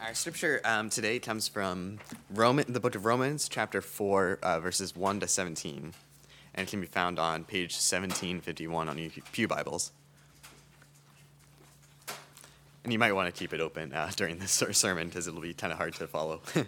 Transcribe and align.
Our 0.00 0.12
scripture 0.14 0.60
um, 0.64 0.90
today 0.90 1.18
comes 1.18 1.46
from 1.48 1.98
Roman, 2.30 2.72
the 2.72 2.80
book 2.80 2.94
of 2.94 3.04
Romans, 3.04 3.48
chapter 3.48 3.80
4, 3.80 4.38
uh, 4.42 4.60
verses 4.60 4.94
1 4.94 5.20
to 5.20 5.28
17, 5.28 5.94
and 6.54 6.68
it 6.68 6.70
can 6.70 6.80
be 6.80 6.86
found 6.86 7.18
on 7.18 7.44
page 7.44 7.72
1751 7.72 8.88
on 8.88 8.98
your 8.98 9.10
Pew 9.32 9.48
Bibles. 9.48 9.92
And 12.82 12.92
you 12.92 12.98
might 12.98 13.12
want 13.12 13.32
to 13.32 13.38
keep 13.38 13.54
it 13.54 13.60
open 13.60 13.92
uh, 13.92 14.10
during 14.16 14.38
this 14.38 14.62
sermon 14.72 15.08
because 15.08 15.26
it'll 15.26 15.40
be 15.40 15.54
kind 15.54 15.72
of 15.72 15.78
hard 15.78 15.94
to 15.94 16.06
follow. 16.06 16.42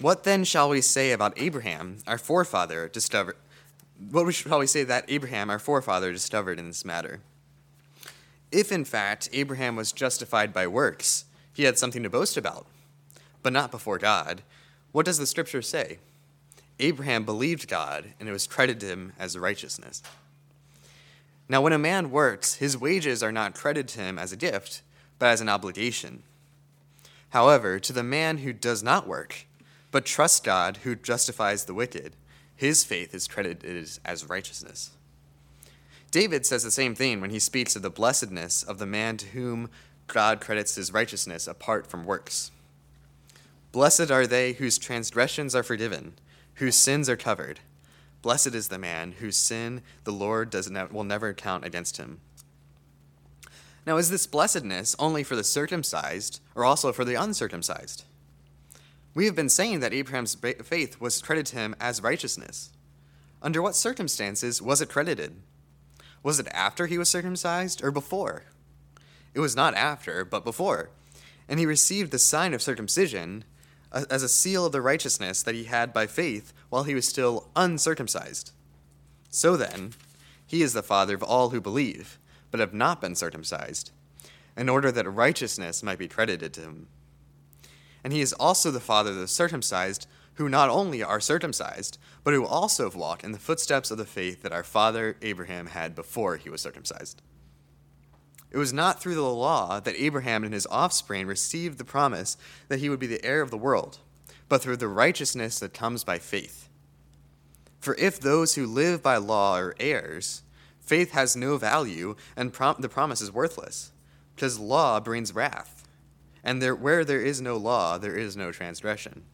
what 0.00 0.24
then 0.24 0.44
shall 0.44 0.68
we 0.68 0.80
say 0.82 1.12
about 1.12 1.32
Abraham, 1.36 1.98
our 2.06 2.18
forefather, 2.18 2.88
discovered? 2.88 3.36
What 4.10 4.34
shall 4.34 4.58
we 4.58 4.66
say 4.66 4.84
that 4.84 5.04
Abraham, 5.08 5.48
our 5.48 5.58
forefather, 5.58 6.12
discovered 6.12 6.58
in 6.58 6.66
this 6.66 6.84
matter? 6.84 7.20
If 8.52 8.72
in 8.72 8.84
fact 8.84 9.28
Abraham 9.32 9.76
was 9.76 9.92
justified 9.92 10.52
by 10.52 10.66
works, 10.66 11.24
he 11.52 11.64
had 11.64 11.78
something 11.78 12.02
to 12.02 12.10
boast 12.10 12.36
about, 12.36 12.66
but 13.42 13.52
not 13.52 13.70
before 13.70 13.98
God. 13.98 14.42
What 14.92 15.06
does 15.06 15.18
the 15.18 15.26
scripture 15.26 15.62
say? 15.62 15.98
Abraham 16.78 17.24
believed 17.24 17.68
God, 17.68 18.14
and 18.18 18.28
it 18.28 18.32
was 18.32 18.46
credited 18.46 18.80
to 18.80 18.86
him 18.86 19.12
as 19.18 19.36
righteousness. 19.36 20.02
Now, 21.48 21.60
when 21.60 21.72
a 21.72 21.78
man 21.78 22.10
works, 22.10 22.54
his 22.54 22.78
wages 22.78 23.22
are 23.22 23.32
not 23.32 23.54
credited 23.54 23.88
to 23.88 24.00
him 24.00 24.18
as 24.18 24.32
a 24.32 24.36
gift, 24.36 24.82
but 25.18 25.26
as 25.26 25.40
an 25.40 25.48
obligation. 25.48 26.22
However, 27.30 27.78
to 27.78 27.92
the 27.92 28.02
man 28.02 28.38
who 28.38 28.52
does 28.52 28.82
not 28.82 29.06
work, 29.06 29.46
but 29.90 30.04
trusts 30.04 30.40
God 30.40 30.78
who 30.78 30.94
justifies 30.94 31.64
the 31.64 31.74
wicked, 31.74 32.14
his 32.56 32.84
faith 32.84 33.14
is 33.14 33.28
credited 33.28 33.88
as 34.04 34.28
righteousness. 34.28 34.90
David 36.10 36.44
says 36.44 36.64
the 36.64 36.70
same 36.70 36.94
thing 36.94 37.20
when 37.20 37.30
he 37.30 37.38
speaks 37.38 37.76
of 37.76 37.82
the 37.82 37.90
blessedness 37.90 38.62
of 38.62 38.78
the 38.78 38.86
man 38.86 39.16
to 39.18 39.26
whom 39.26 39.70
God 40.08 40.40
credits 40.40 40.74
his 40.74 40.92
righteousness 40.92 41.46
apart 41.46 41.86
from 41.86 42.04
works. 42.04 42.50
Blessed 43.70 44.10
are 44.10 44.26
they 44.26 44.54
whose 44.54 44.78
transgressions 44.78 45.54
are 45.54 45.62
forgiven, 45.62 46.14
whose 46.54 46.74
sins 46.74 47.08
are 47.08 47.16
covered. 47.16 47.60
Blessed 48.22 48.54
is 48.54 48.68
the 48.68 48.78
man 48.78 49.12
whose 49.12 49.36
sin 49.36 49.82
the 50.02 50.12
Lord 50.12 50.50
does 50.50 50.68
ne- 50.68 50.86
will 50.90 51.04
never 51.04 51.32
count 51.32 51.64
against 51.64 51.96
him. 51.96 52.20
Now, 53.86 53.96
is 53.96 54.10
this 54.10 54.26
blessedness 54.26 54.94
only 54.98 55.22
for 55.22 55.36
the 55.36 55.44
circumcised 55.44 56.40
or 56.54 56.64
also 56.64 56.92
for 56.92 57.04
the 57.04 57.14
uncircumcised? 57.14 58.04
We 59.14 59.26
have 59.26 59.34
been 59.34 59.48
saying 59.48 59.80
that 59.80 59.94
Abraham's 59.94 60.34
faith 60.34 61.00
was 61.00 61.22
credited 61.22 61.46
to 61.46 61.56
him 61.56 61.76
as 61.80 62.02
righteousness. 62.02 62.70
Under 63.42 63.62
what 63.62 63.74
circumstances 63.74 64.60
was 64.60 64.80
it 64.80 64.88
credited? 64.90 65.36
Was 66.22 66.38
it 66.38 66.48
after 66.52 66.86
he 66.86 66.98
was 66.98 67.08
circumcised 67.08 67.82
or 67.82 67.90
before? 67.90 68.44
It 69.34 69.40
was 69.40 69.56
not 69.56 69.74
after, 69.74 70.24
but 70.24 70.44
before. 70.44 70.90
And 71.48 71.58
he 71.58 71.66
received 71.66 72.10
the 72.10 72.18
sign 72.18 72.52
of 72.54 72.62
circumcision 72.62 73.44
as 73.92 74.22
a 74.22 74.28
seal 74.28 74.66
of 74.66 74.72
the 74.72 74.82
righteousness 74.82 75.42
that 75.42 75.54
he 75.54 75.64
had 75.64 75.92
by 75.92 76.06
faith 76.06 76.52
while 76.68 76.84
he 76.84 76.94
was 76.94 77.08
still 77.08 77.48
uncircumcised. 77.56 78.52
So 79.30 79.56
then, 79.56 79.94
he 80.46 80.62
is 80.62 80.72
the 80.72 80.82
father 80.82 81.14
of 81.14 81.22
all 81.22 81.50
who 81.50 81.60
believe, 81.60 82.18
but 82.50 82.60
have 82.60 82.74
not 82.74 83.00
been 83.00 83.14
circumcised, 83.14 83.90
in 84.56 84.68
order 84.68 84.92
that 84.92 85.08
righteousness 85.08 85.82
might 85.82 85.98
be 85.98 86.08
credited 86.08 86.52
to 86.54 86.62
him. 86.62 86.88
And 88.02 88.12
he 88.12 88.20
is 88.20 88.32
also 88.32 88.70
the 88.70 88.80
father 88.80 89.10
of 89.10 89.16
the 89.16 89.28
circumcised 89.28 90.06
who 90.40 90.48
not 90.48 90.70
only 90.70 91.02
are 91.02 91.20
circumcised, 91.20 91.98
but 92.24 92.32
who 92.32 92.46
also 92.46 92.90
walk 92.92 93.22
in 93.22 93.32
the 93.32 93.38
footsteps 93.38 93.90
of 93.90 93.98
the 93.98 94.06
faith 94.06 94.40
that 94.40 94.54
our 94.54 94.64
father 94.64 95.14
Abraham 95.20 95.66
had 95.66 95.94
before 95.94 96.38
he 96.38 96.48
was 96.48 96.62
circumcised. 96.62 97.20
It 98.50 98.56
was 98.56 98.72
not 98.72 99.02
through 99.02 99.16
the 99.16 99.20
law 99.20 99.80
that 99.80 100.00
Abraham 100.00 100.42
and 100.42 100.54
his 100.54 100.66
offspring 100.70 101.26
received 101.26 101.76
the 101.76 101.84
promise 101.84 102.38
that 102.68 102.78
he 102.78 102.88
would 102.88 102.98
be 102.98 103.06
the 103.06 103.22
heir 103.22 103.42
of 103.42 103.50
the 103.50 103.58
world, 103.58 103.98
but 104.48 104.62
through 104.62 104.78
the 104.78 104.88
righteousness 104.88 105.58
that 105.58 105.74
comes 105.74 106.04
by 106.04 106.18
faith. 106.18 106.70
For 107.78 107.94
if 107.96 108.18
those 108.18 108.54
who 108.54 108.66
live 108.66 109.02
by 109.02 109.18
law 109.18 109.58
are 109.58 109.74
heirs, 109.78 110.40
faith 110.80 111.10
has 111.10 111.36
no 111.36 111.58
value 111.58 112.16
and 112.34 112.50
prom- 112.50 112.76
the 112.78 112.88
promise 112.88 113.20
is 113.20 113.30
worthless, 113.30 113.92
because 114.34 114.58
law 114.58 115.00
brings 115.00 115.34
wrath. 115.34 115.86
And 116.42 116.62
there, 116.62 116.74
where 116.74 117.04
there 117.04 117.20
is 117.20 117.42
no 117.42 117.58
law, 117.58 117.98
there 117.98 118.16
is 118.16 118.38
no 118.38 118.50
transgression. 118.50 119.24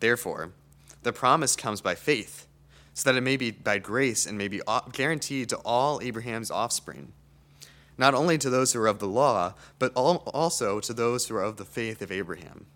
Therefore, 0.00 0.52
the 1.02 1.12
promise 1.12 1.56
comes 1.56 1.80
by 1.80 1.94
faith, 1.94 2.46
so 2.94 3.10
that 3.10 3.18
it 3.18 3.22
may 3.22 3.36
be 3.36 3.50
by 3.50 3.78
grace 3.78 4.26
and 4.26 4.38
may 4.38 4.48
be 4.48 4.60
guaranteed 4.92 5.48
to 5.48 5.56
all 5.58 6.00
Abraham's 6.02 6.50
offspring, 6.50 7.12
not 7.98 8.14
only 8.14 8.38
to 8.38 8.50
those 8.50 8.72
who 8.72 8.80
are 8.80 8.86
of 8.86 8.98
the 8.98 9.08
law, 9.08 9.54
but 9.78 9.92
also 9.94 10.80
to 10.80 10.92
those 10.92 11.26
who 11.26 11.36
are 11.36 11.42
of 11.42 11.56
the 11.56 11.64
faith 11.64 12.02
of 12.02 12.12
Abraham. 12.12 12.66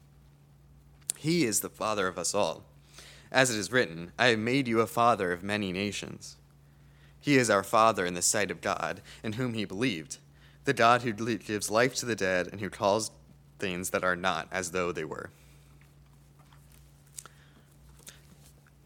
He 1.17 1.45
is 1.45 1.61
the 1.61 1.69
father 1.69 2.07
of 2.07 2.19
us 2.19 2.35
all. 2.35 2.65
As 3.31 3.51
it 3.51 3.59
is 3.59 3.73
written, 3.73 4.13
I 4.19 4.29
have 4.29 4.39
made 4.39 4.69
you 4.69 4.81
a 4.81 4.87
father 4.87 5.33
of 5.33 5.43
many 5.43 5.73
nations. 5.73 6.37
He 7.21 7.37
is 7.37 7.51
our 7.51 7.65
father 7.65 8.07
in 8.07 8.15
the 8.15 8.23
sight 8.23 8.51
of 8.51 8.61
God, 8.61 9.03
in 9.23 9.35
whom 9.35 9.55
he 9.55 9.65
believed, 9.65 10.19
the 10.65 10.73
God 10.73 11.03
who 11.03 11.13
gives 11.13 11.71
life 11.71 11.95
to 11.97 12.07
the 12.07 12.17
dead 12.17 12.49
and 12.51 12.61
who 12.61 12.71
calls 12.71 13.11
things 13.59 13.91
that 13.91 14.05
are 14.05 14.17
not 14.17 14.49
as 14.53 14.71
though 14.71 14.93
they 14.93 15.05
were. 15.05 15.31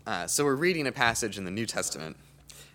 Uh, 0.05 0.27
so 0.27 0.45
we're 0.45 0.57
reading 0.57 0.89
a 0.89 0.93
passage 0.93 1.39
in 1.39 1.45
the 1.45 1.51
New 1.51 1.65
Testament, 1.65 2.17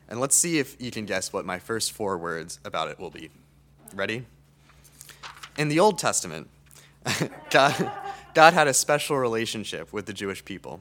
and 0.07 0.21
let's 0.21 0.35
see 0.35 0.59
if 0.59 0.81
you 0.81 0.91
can 0.91 1.05
guess 1.05 1.33
what 1.33 1.45
my 1.45 1.59
first 1.59 1.91
four 1.91 2.17
words 2.17 2.57
about 2.63 2.87
it 2.87 2.97
will 2.97 3.09
be. 3.09 3.29
Ready? 3.93 4.25
In 5.57 5.67
the 5.67 5.81
Old 5.81 5.99
Testament, 5.99 6.49
God, 7.49 7.91
God 8.33 8.53
had 8.53 8.67
a 8.67 8.73
special 8.73 9.17
relationship 9.17 9.91
with 9.91 10.05
the 10.05 10.13
Jewish 10.13 10.45
people. 10.45 10.79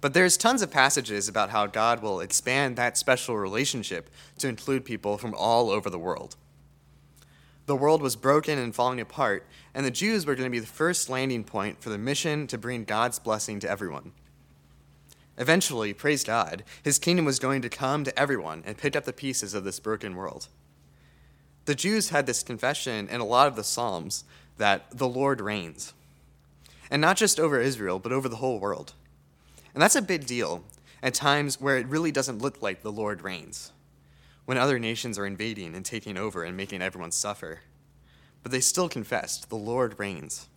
But 0.00 0.14
there's 0.14 0.36
tons 0.36 0.62
of 0.62 0.70
passages 0.70 1.28
about 1.28 1.50
how 1.50 1.66
God 1.66 2.00
will 2.00 2.20
expand 2.20 2.76
that 2.76 2.96
special 2.96 3.36
relationship 3.36 4.10
to 4.38 4.46
include 4.46 4.84
people 4.84 5.18
from 5.18 5.34
all 5.34 5.70
over 5.70 5.90
the 5.90 5.98
world. 5.98 6.36
The 7.66 7.74
world 7.74 8.02
was 8.02 8.14
broken 8.14 8.56
and 8.56 8.72
falling 8.72 9.00
apart, 9.00 9.44
and 9.74 9.84
the 9.84 9.90
Jews 9.90 10.24
were 10.24 10.36
going 10.36 10.46
to 10.46 10.50
be 10.50 10.60
the 10.60 10.66
first 10.66 11.10
landing 11.10 11.42
point 11.42 11.82
for 11.82 11.90
the 11.90 11.98
mission 11.98 12.46
to 12.46 12.56
bring 12.56 12.84
God's 12.84 13.18
blessing 13.18 13.58
to 13.60 13.68
everyone. 13.68 14.12
Eventually, 15.38 15.94
praise 15.94 16.24
God, 16.24 16.64
his 16.82 16.98
kingdom 16.98 17.24
was 17.24 17.38
going 17.38 17.62
to 17.62 17.68
come 17.68 18.02
to 18.02 18.18
everyone 18.18 18.64
and 18.66 18.76
pick 18.76 18.96
up 18.96 19.04
the 19.04 19.12
pieces 19.12 19.54
of 19.54 19.62
this 19.62 19.78
broken 19.78 20.16
world. 20.16 20.48
The 21.64 21.76
Jews 21.76 22.08
had 22.08 22.26
this 22.26 22.42
confession 22.42 23.08
in 23.08 23.20
a 23.20 23.24
lot 23.24 23.46
of 23.46 23.54
the 23.54 23.62
Psalms 23.62 24.24
that 24.56 24.86
the 24.90 25.08
Lord 25.08 25.40
reigns. 25.40 25.94
And 26.90 27.00
not 27.00 27.16
just 27.16 27.38
over 27.38 27.60
Israel, 27.60 28.00
but 28.00 28.10
over 28.10 28.28
the 28.28 28.36
whole 28.36 28.58
world. 28.58 28.94
And 29.74 29.80
that's 29.82 29.94
a 29.94 30.02
big 30.02 30.26
deal 30.26 30.64
at 31.02 31.14
times 31.14 31.60
where 31.60 31.78
it 31.78 31.86
really 31.86 32.10
doesn't 32.10 32.42
look 32.42 32.60
like 32.60 32.82
the 32.82 32.90
Lord 32.90 33.22
reigns, 33.22 33.70
when 34.44 34.58
other 34.58 34.80
nations 34.80 35.18
are 35.18 35.26
invading 35.26 35.76
and 35.76 35.84
taking 35.84 36.16
over 36.16 36.42
and 36.42 36.56
making 36.56 36.82
everyone 36.82 37.12
suffer. 37.12 37.60
But 38.42 38.50
they 38.50 38.60
still 38.60 38.88
confessed, 38.88 39.50
the 39.50 39.56
Lord 39.56 40.00
reigns. 40.00 40.48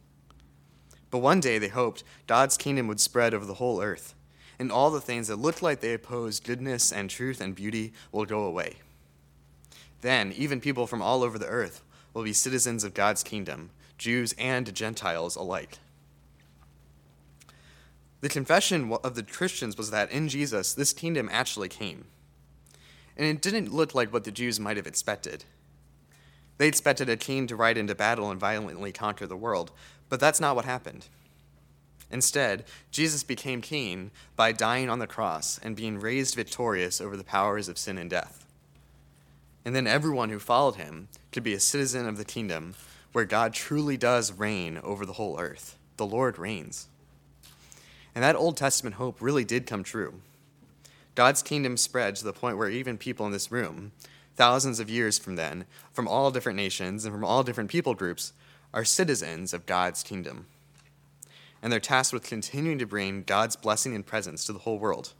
But 1.12 1.20
one 1.20 1.40
day 1.40 1.60
they 1.60 1.68
hoped 1.68 2.04
God's 2.26 2.58
kingdom 2.58 2.88
would 2.88 3.00
spread 3.00 3.36
over 3.36 3.46
the 3.46 3.56
whole 3.56 3.80
earth 3.80 4.16
and 4.62 4.72
all 4.72 4.92
the 4.92 5.02
things 5.02 5.28
that 5.28 5.38
looked 5.38 5.64
like 5.64 5.80
they 5.80 5.96
opposed 5.96 6.44
goodness 6.44 6.92
and 6.92 7.10
truth 7.10 7.42
and 7.42 7.56
beauty 7.56 7.94
will 8.12 8.26
go 8.26 8.44
away. 8.44 8.76
Then, 10.02 10.32
even 10.34 10.62
people 10.62 10.86
from 10.86 11.02
all 11.02 11.24
over 11.24 11.40
the 11.40 11.48
earth 11.48 11.82
will 12.14 12.24
be 12.24 12.32
citizens 12.32 12.84
of 12.84 12.94
God's 12.94 13.24
kingdom, 13.24 13.72
Jews 13.98 14.36
and 14.38 14.72
Gentiles 14.76 15.36
alike. 15.36 15.80
The 18.22 18.30
confession 18.30 18.96
of 19.04 19.16
the 19.16 19.24
Christians 19.24 19.78
was 19.78 19.90
that 19.90 20.12
in 20.12 20.30
Jesus, 20.30 20.76
this 20.76 20.94
kingdom 20.94 21.28
actually 21.32 21.68
came. 21.68 22.06
And 23.18 23.26
it 23.26 23.42
didn't 23.42 23.74
look 23.74 23.96
like 23.96 24.14
what 24.14 24.26
the 24.26 24.32
Jews 24.32 24.60
might 24.60 24.78
have 24.78 24.86
expected. 24.86 25.44
They 26.60 26.68
expected 26.68 27.10
a 27.10 27.18
king 27.18 27.48
to 27.48 27.56
ride 27.56 27.80
into 27.80 27.96
battle 27.96 28.30
and 28.30 28.40
violently 28.40 28.92
conquer 28.92 29.26
the 29.26 29.36
world, 29.36 29.72
but 30.08 30.20
that's 30.20 30.40
not 30.40 30.56
what 30.56 30.66
happened. 30.66 31.08
Instead, 32.12 32.66
Jesus 32.92 33.24
became 33.24 33.62
king 33.62 34.12
by 34.36 34.52
dying 34.52 34.90
on 34.90 35.00
the 35.00 35.08
cross 35.08 35.60
and 35.64 35.76
being 35.76 36.00
raised 36.00 36.36
victorious 36.36 37.00
over 37.00 37.16
the 37.16 37.24
powers 37.24 37.70
of 37.70 37.78
sin 37.78 37.98
and 37.98 38.10
death. 38.10 38.46
And 39.64 39.76
then 39.76 39.88
everyone 39.88 40.30
who 40.30 40.40
followed 40.40 40.76
him 40.76 41.08
could 41.32 41.44
be 41.44 41.54
a 41.54 41.60
citizen 41.60 42.08
of 42.08 42.18
the 42.18 42.26
kingdom 42.26 42.76
where 43.14 43.26
God 43.26 43.54
truly 43.54 43.98
does 43.98 44.32
reign 44.32 44.80
over 44.84 45.06
the 45.06 45.14
whole 45.14 45.40
earth. 45.40 45.78
The 45.98 46.06
Lord 46.06 46.38
reigns. 46.38 46.88
And 48.14 48.24
that 48.24 48.36
Old 48.36 48.58
Testament 48.58 48.96
hope 48.96 49.22
really 49.22 49.46
did 49.46 49.66
come 49.66 49.84
true. 49.84 50.16
God's 51.16 51.42
kingdom 51.42 51.78
spread 51.78 52.16
to 52.18 52.24
the 52.24 52.34
point 52.34 52.58
where 52.58 52.70
even 52.70 52.98
people 52.98 53.26
in 53.26 53.32
this 53.32 53.52
room, 53.52 53.92
thousands 54.36 54.80
of 54.80 54.90
years 54.90 55.20
from 55.20 55.36
then, 55.36 55.66
from 55.94 56.08
all 56.08 56.32
different 56.32 56.58
nations 56.58 57.06
and 57.06 57.14
from 57.14 57.24
all 57.24 57.44
different 57.44 57.70
people 57.70 57.94
groups, 57.94 58.34
are 58.74 58.86
citizens 58.86 59.54
of 59.54 59.66
God's 59.66 60.04
kingdom 60.04 60.48
and 61.62 61.72
they're 61.72 61.80
tasked 61.80 62.14
with 62.14 62.24
continuing 62.24 62.80
to 62.80 62.86
bring 62.86 63.24
God's 63.24 63.56
blessing 63.56 63.94
and 63.94 64.06
presence 64.06 64.46
to 64.46 64.54
the 64.54 64.60
whole 64.60 64.80
world. 64.80 65.14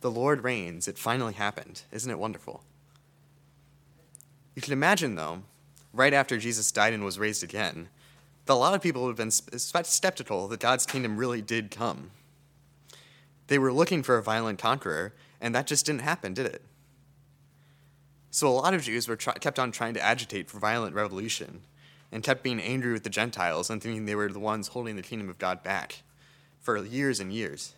The 0.00 0.10
Lord 0.10 0.44
reigns. 0.44 0.88
It 0.88 0.98
finally 0.98 1.34
happened. 1.34 1.82
Isn't 1.92 2.10
it 2.10 2.18
wonderful? 2.18 2.62
You 4.54 4.62
can 4.62 4.72
imagine, 4.72 5.14
though, 5.14 5.42
right 5.92 6.12
after 6.12 6.38
Jesus 6.38 6.72
died 6.72 6.92
and 6.92 7.04
was 7.04 7.18
raised 7.18 7.42
again, 7.42 7.88
that 8.46 8.52
a 8.52 8.54
lot 8.54 8.74
of 8.74 8.82
people 8.82 9.02
would 9.02 9.18
have 9.18 9.50
been 9.50 9.60
skeptical 9.84 10.48
that 10.48 10.60
God's 10.60 10.86
kingdom 10.86 11.16
really 11.16 11.42
did 11.42 11.70
come. 11.70 12.12
They 13.48 13.58
were 13.58 13.72
looking 13.72 14.02
for 14.02 14.16
a 14.16 14.22
violent 14.22 14.58
conqueror, 14.58 15.14
and 15.40 15.54
that 15.54 15.66
just 15.66 15.86
didn't 15.86 16.02
happen, 16.02 16.34
did 16.34 16.46
it? 16.46 16.62
So 18.30 18.48
a 18.48 18.50
lot 18.50 18.74
of 18.74 18.82
Jews 18.82 19.08
were 19.08 19.16
kept 19.16 19.58
on 19.58 19.72
trying 19.72 19.94
to 19.94 20.02
agitate 20.02 20.50
for 20.50 20.58
violent 20.58 20.94
revolution 20.94 21.62
and 22.10 22.22
kept 22.22 22.42
being 22.42 22.60
angry 22.60 22.92
with 22.92 23.04
the 23.04 23.10
Gentiles 23.10 23.70
and 23.70 23.82
thinking 23.82 24.06
they 24.06 24.14
were 24.14 24.28
the 24.28 24.38
ones 24.38 24.68
holding 24.68 24.96
the 24.96 25.02
kingdom 25.02 25.28
of 25.28 25.38
God 25.38 25.62
back 25.62 26.02
for 26.60 26.76
years 26.84 27.20
and 27.20 27.32
years. 27.32 27.74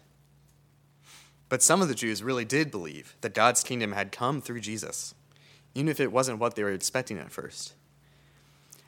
But 1.49 1.63
some 1.63 1.83
of 1.83 1.89
the 1.89 1.95
Jews 1.95 2.23
really 2.23 2.45
did 2.45 2.71
believe 2.71 3.17
that 3.23 3.35
God's 3.35 3.65
kingdom 3.65 3.93
had 3.93 4.13
come 4.13 4.41
through 4.41 4.61
Jesus, 4.61 5.15
even 5.75 5.89
if 5.89 5.99
it 5.99 6.13
wasn't 6.13 6.39
what 6.39 6.55
they 6.55 6.63
were 6.63 6.71
expecting 6.71 7.19
at 7.19 7.33
first. 7.33 7.75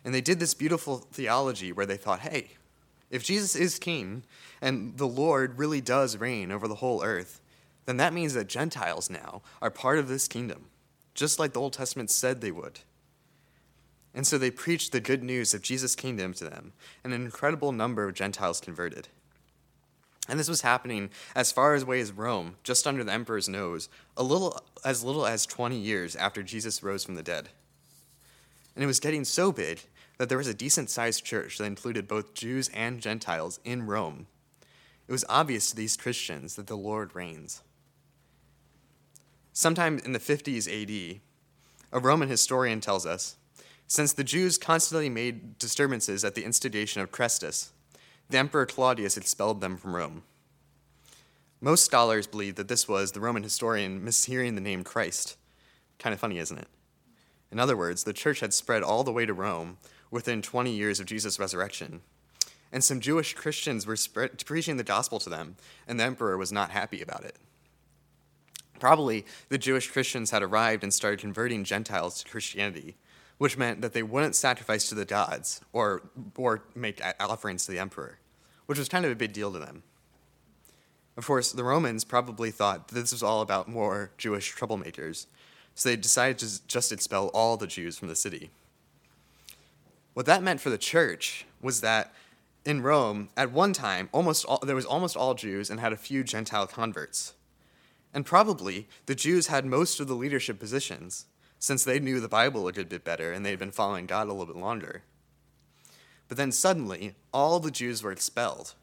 And 0.05 0.15
they 0.15 0.21
did 0.21 0.39
this 0.39 0.55
beautiful 0.55 0.99
theology 0.99 1.73
where 1.73 1.87
they 1.87 1.97
thought, 1.97 2.21
hey, 2.21 2.50
if 3.11 3.25
Jesus 3.25 3.56
is 3.56 3.79
king 3.79 4.23
and 4.61 4.97
the 4.97 5.06
Lord 5.06 5.59
really 5.59 5.81
does 5.81 6.17
reign 6.17 6.50
over 6.50 6.67
the 6.67 6.77
whole 6.77 7.03
earth, 7.03 7.41
then 7.85 7.97
that 7.97 8.15
means 8.15 8.35
that 8.35 8.49
Gentiles 8.49 9.11
now 9.11 9.43
are 9.61 9.71
part 9.71 9.99
of 9.99 10.09
this 10.09 10.29
kingdom, 10.29 10.67
just 11.15 11.39
like 11.39 11.53
the 11.53 11.61
Old 11.61 11.73
Testament 11.73 12.11
said 12.11 12.41
they 12.41 12.53
would. 12.53 12.81
And 14.14 14.26
so 14.26 14.37
they 14.37 14.50
preached 14.50 14.93
the 14.93 15.00
good 15.00 15.23
news 15.23 15.55
of 15.55 15.62
Jesus' 15.62 15.94
kingdom 15.94 16.35
to 16.35 16.44
them, 16.44 16.73
and 17.03 17.12
an 17.12 17.25
incredible 17.25 17.73
number 17.73 18.06
of 18.06 18.14
Gentiles 18.14 18.61
converted. 18.61 19.09
And 20.29 20.38
this 20.38 20.49
was 20.49 20.61
happening 20.61 21.11
as 21.35 21.50
far 21.50 21.75
away 21.75 22.00
as 22.00 22.12
Rome, 22.12 22.56
just 22.62 22.87
under 22.87 23.03
the 23.03 23.12
emperor's 23.12 23.49
nose, 23.49 23.88
a 24.17 24.23
little 24.23 24.61
as 24.85 25.03
little 25.03 25.26
as 25.26 25.47
20 25.47 25.76
years 25.76 26.14
after 26.14 26.43
Jesus 26.43 26.82
rose 26.82 27.05
from 27.05 27.17
the 27.17 27.23
dead. 27.23 27.49
And 28.75 28.85
it 28.85 28.87
was 28.87 29.00
getting 29.00 29.25
so 29.25 29.50
big 29.50 29.81
that 30.19 30.29
there 30.29 30.38
was 30.38 30.47
a 30.47 30.55
decent 30.55 30.91
sized 30.91 31.25
church 31.25 31.58
that 31.58 31.65
included 31.65 32.06
both 32.06 32.35
Jews 32.35 32.70
and 32.73 33.00
Gentiles 33.00 33.58
in 33.65 33.87
Rome. 33.87 34.26
It 35.08 35.12
was 35.12 35.25
obvious 35.29 35.70
to 35.70 35.76
these 35.76 35.97
Christians 35.97 36.55
that 36.55 36.69
the 36.69 36.76
Lord 36.76 37.15
reigns. 37.15 37.62
Sometime 39.53 39.99
in 40.05 40.12
the 40.12 40.19
50s 40.19 40.69
AD, 40.70 41.20
a 41.93 42.00
Roman 42.00 42.29
historian 42.29 42.81
tells 42.81 43.05
us 43.05 43.37
since 43.93 44.15
the 44.15 44.25
Jews 44.25 44.56
constantly 44.56 45.11
made 45.11 45.59
disturbances 45.59 46.25
at 46.25 46.35
the 46.35 46.44
instigation 46.44 47.03
of 47.03 47.12
Chrestus, 47.12 47.73
the 48.31 48.39
Emperor 48.39 48.65
Claudius 48.65 49.19
expelled 49.19 49.61
them 49.61 49.77
from 49.77 49.94
Rome. 49.94 50.23
Most 51.61 51.85
scholars 51.85 52.27
believe 52.27 52.55
that 52.55 52.69
this 52.69 52.89
was 52.89 53.12
the 53.12 53.21
Roman 53.21 53.43
historian 53.43 54.00
mishearing 54.00 54.55
the 54.55 54.62
name 54.62 54.83
Christ. 54.83 55.37
Kind 55.99 56.15
of 56.15 56.21
funny, 56.21 56.39
isn't 56.39 56.56
it? 56.56 56.69
In 57.50 57.61
other 57.61 57.77
words, 57.77 58.05
the 58.05 58.15
church 58.15 58.41
had 58.41 58.55
spread 58.55 58.83
all 58.83 59.05
the 59.05 59.12
way 59.12 59.27
to 59.27 59.35
Rome 59.35 59.77
within 60.11 60.41
20 60.41 60.73
years 60.73 60.99
of 60.99 61.05
Jesus' 61.05 61.39
resurrection. 61.39 62.00
And 62.73 62.83
some 62.83 62.99
Jewish 62.99 63.35
Christians 63.35 63.87
were 63.87 63.97
spread, 63.97 64.43
preaching 64.47 64.79
the 64.79 64.85
gospel 64.85 65.19
to 65.19 65.29
them, 65.29 65.56
and 65.87 66.00
the 66.00 66.05
emperor 66.05 66.39
was 66.39 66.50
not 66.50 66.71
happy 66.71 67.03
about 67.03 67.25
it. 67.25 67.37
Probably 68.81 69.27
the 69.50 69.59
Jewish 69.59 69.91
Christians 69.91 70.31
had 70.31 70.43
arrived 70.43 70.83
and 70.83 70.94
started 70.94 71.21
converting 71.21 71.62
Gentiles 71.62 72.23
to 72.23 72.31
Christianity, 72.31 72.97
which 73.43 73.59
meant 73.59 73.81
that 73.81 73.93
they 73.93 74.05
wouldn't 74.05 74.37
sacrifice 74.37 74.89
to 74.89 74.94
the 74.94 75.05
gods 75.05 75.61
or, 75.73 76.00
or 76.37 76.62
make 76.77 77.03
offerings 77.19 77.67
to 77.67 77.73
the 77.73 77.79
emperor, 77.81 78.21
which 78.67 78.79
was 78.79 78.89
kind 78.89 79.05
of 79.05 79.11
a 79.11 79.17
big 79.17 79.33
deal 79.33 79.53
to 79.53 79.59
them. 79.59 79.83
Of 81.17 81.27
course, 81.27 81.50
the 81.50 81.65
Romans 81.65 82.05
probably 82.05 82.53
thought 82.53 82.87
this 82.87 83.11
was 83.11 83.21
all 83.21 83.41
about 83.41 83.67
more 83.67 84.12
Jewish 84.17 84.55
troublemakers, 84.55 85.27
so 85.75 85.89
they 85.89 85.97
decided 85.97 86.39
to 86.39 86.65
just 86.69 86.93
expel 86.93 87.33
all 87.35 87.56
the 87.56 87.67
Jews 87.67 87.99
from 87.99 88.06
the 88.06 88.15
city. 88.15 88.53
What 90.15 90.27
that 90.27 90.44
meant 90.44 90.61
for 90.61 90.71
the 90.71 90.79
church 90.79 91.44
was 91.61 91.81
that 91.81 92.15
in 92.65 92.81
Rome, 92.81 93.29
at 93.37 93.50
one 93.50 93.73
time, 93.73 94.09
almost 94.12 94.44
all, 94.44 94.61
there 94.65 94.77
was 94.77 94.87
almost 94.87 95.17
all 95.17 95.35
Jews 95.35 95.69
and 95.69 95.81
had 95.81 95.93
a 95.93 95.97
few 95.97 96.23
Gentile 96.23 96.69
converts. 96.69 97.35
And 98.15 98.25
probably 98.25 98.87
the 99.06 99.17
Jews 99.17 99.49
had 99.49 99.67
most 99.67 99.99
of 99.99 100.06
the 100.06 100.15
leadership 100.15 100.61
positions, 100.61 101.27
since 101.62 101.85
they 101.85 102.00
knew 102.00 102.19
the 102.19 102.26
Bible 102.26 102.67
a 102.67 102.73
good 102.73 102.88
bit 102.88 103.05
better 103.05 103.32
and 103.32 103.47
they'd 103.47 103.56
been 103.56 103.70
following 103.70 104.05
God 104.05 104.26
a 104.26 104.32
little 104.32 104.53
bit 104.53 104.61
longer. 104.61 105.05
But 106.26 106.37
then 106.37 106.50
suddenly, 106.50 107.14
all 107.32 107.61
the 107.61 107.70
Jews 107.70 108.03
were 108.03 108.11
expelled, 108.11 108.75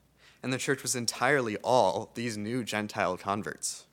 and 0.42 0.54
the 0.54 0.58
church 0.58 0.82
was 0.82 0.96
entirely 0.96 1.58
all 1.58 2.10
these 2.14 2.38
new 2.38 2.64
Gentile 2.64 3.18
converts. 3.18 3.84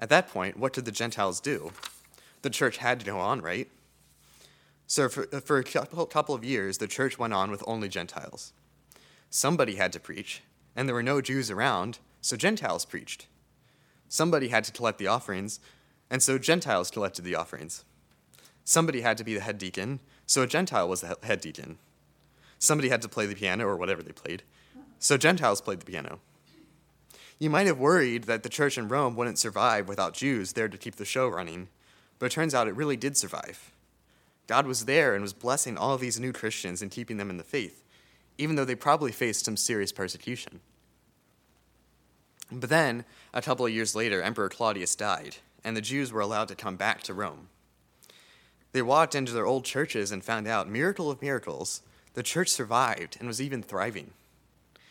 At 0.00 0.08
that 0.08 0.26
point, 0.26 0.56
what 0.56 0.72
did 0.72 0.84
the 0.84 0.90
Gentiles 0.90 1.38
do? 1.38 1.70
The 2.42 2.50
church 2.50 2.78
had 2.78 2.98
to 2.98 3.06
go 3.06 3.20
on, 3.20 3.40
right? 3.40 3.68
So, 4.88 5.08
for, 5.08 5.28
uh, 5.32 5.38
for 5.38 5.58
a 5.58 5.62
couple 5.62 6.34
of 6.34 6.44
years, 6.44 6.78
the 6.78 6.88
church 6.88 7.20
went 7.20 7.34
on 7.34 7.52
with 7.52 7.62
only 7.68 7.88
Gentiles. 7.88 8.52
Somebody 9.30 9.76
had 9.76 9.92
to 9.92 10.00
preach, 10.00 10.42
and 10.74 10.88
there 10.88 10.94
were 10.94 11.04
no 11.04 11.20
Jews 11.20 11.52
around, 11.52 12.00
so 12.20 12.36
Gentiles 12.36 12.84
preached. 12.84 13.28
Somebody 14.08 14.48
had 14.48 14.64
to 14.64 14.72
collect 14.72 14.98
the 14.98 15.06
offerings, 15.06 15.60
and 16.10 16.22
so 16.22 16.38
Gentiles 16.38 16.90
collected 16.90 17.22
the 17.22 17.34
offerings. 17.34 17.84
Somebody 18.64 19.00
had 19.00 19.16
to 19.18 19.24
be 19.24 19.34
the 19.34 19.40
head 19.40 19.58
deacon, 19.58 20.00
so 20.26 20.42
a 20.42 20.46
Gentile 20.46 20.88
was 20.88 21.00
the 21.00 21.16
head 21.22 21.40
deacon. 21.40 21.78
Somebody 22.58 22.88
had 22.88 23.02
to 23.02 23.08
play 23.08 23.26
the 23.26 23.34
piano 23.34 23.66
or 23.66 23.76
whatever 23.76 24.02
they 24.02 24.12
played, 24.12 24.42
so 24.98 25.16
Gentiles 25.16 25.60
played 25.60 25.80
the 25.80 25.86
piano. 25.86 26.20
You 27.38 27.50
might 27.50 27.66
have 27.66 27.78
worried 27.78 28.24
that 28.24 28.42
the 28.42 28.48
church 28.48 28.78
in 28.78 28.88
Rome 28.88 29.14
wouldn't 29.14 29.38
survive 29.38 29.88
without 29.88 30.14
Jews 30.14 30.54
there 30.54 30.68
to 30.68 30.78
keep 30.78 30.96
the 30.96 31.04
show 31.04 31.28
running, 31.28 31.68
but 32.18 32.26
it 32.26 32.32
turns 32.32 32.54
out 32.54 32.66
it 32.66 32.74
really 32.76 32.96
did 32.96 33.16
survive. 33.16 33.72
God 34.46 34.66
was 34.66 34.84
there 34.84 35.14
and 35.14 35.22
was 35.22 35.32
blessing 35.32 35.76
all 35.76 35.98
these 35.98 36.20
new 36.20 36.32
Christians 36.32 36.80
and 36.80 36.90
keeping 36.90 37.18
them 37.18 37.30
in 37.30 37.36
the 37.36 37.44
faith, 37.44 37.82
even 38.38 38.56
though 38.56 38.64
they 38.64 38.74
probably 38.74 39.12
faced 39.12 39.44
some 39.44 39.56
serious 39.56 39.92
persecution. 39.92 40.60
But 42.50 42.70
then, 42.70 43.04
a 43.34 43.42
couple 43.42 43.66
of 43.66 43.72
years 43.72 43.94
later, 43.94 44.22
Emperor 44.22 44.48
Claudius 44.48 44.94
died, 44.94 45.36
and 45.66 45.76
the 45.76 45.82
Jews 45.82 46.12
were 46.12 46.20
allowed 46.20 46.46
to 46.48 46.54
come 46.54 46.76
back 46.76 47.02
to 47.02 47.12
Rome. 47.12 47.48
They 48.70 48.82
walked 48.82 49.16
into 49.16 49.32
their 49.32 49.46
old 49.46 49.64
churches 49.64 50.12
and 50.12 50.24
found 50.24 50.46
out, 50.46 50.68
miracle 50.68 51.10
of 51.10 51.20
miracles, 51.20 51.82
the 52.14 52.22
church 52.22 52.50
survived 52.50 53.16
and 53.18 53.26
was 53.26 53.42
even 53.42 53.64
thriving. 53.64 54.12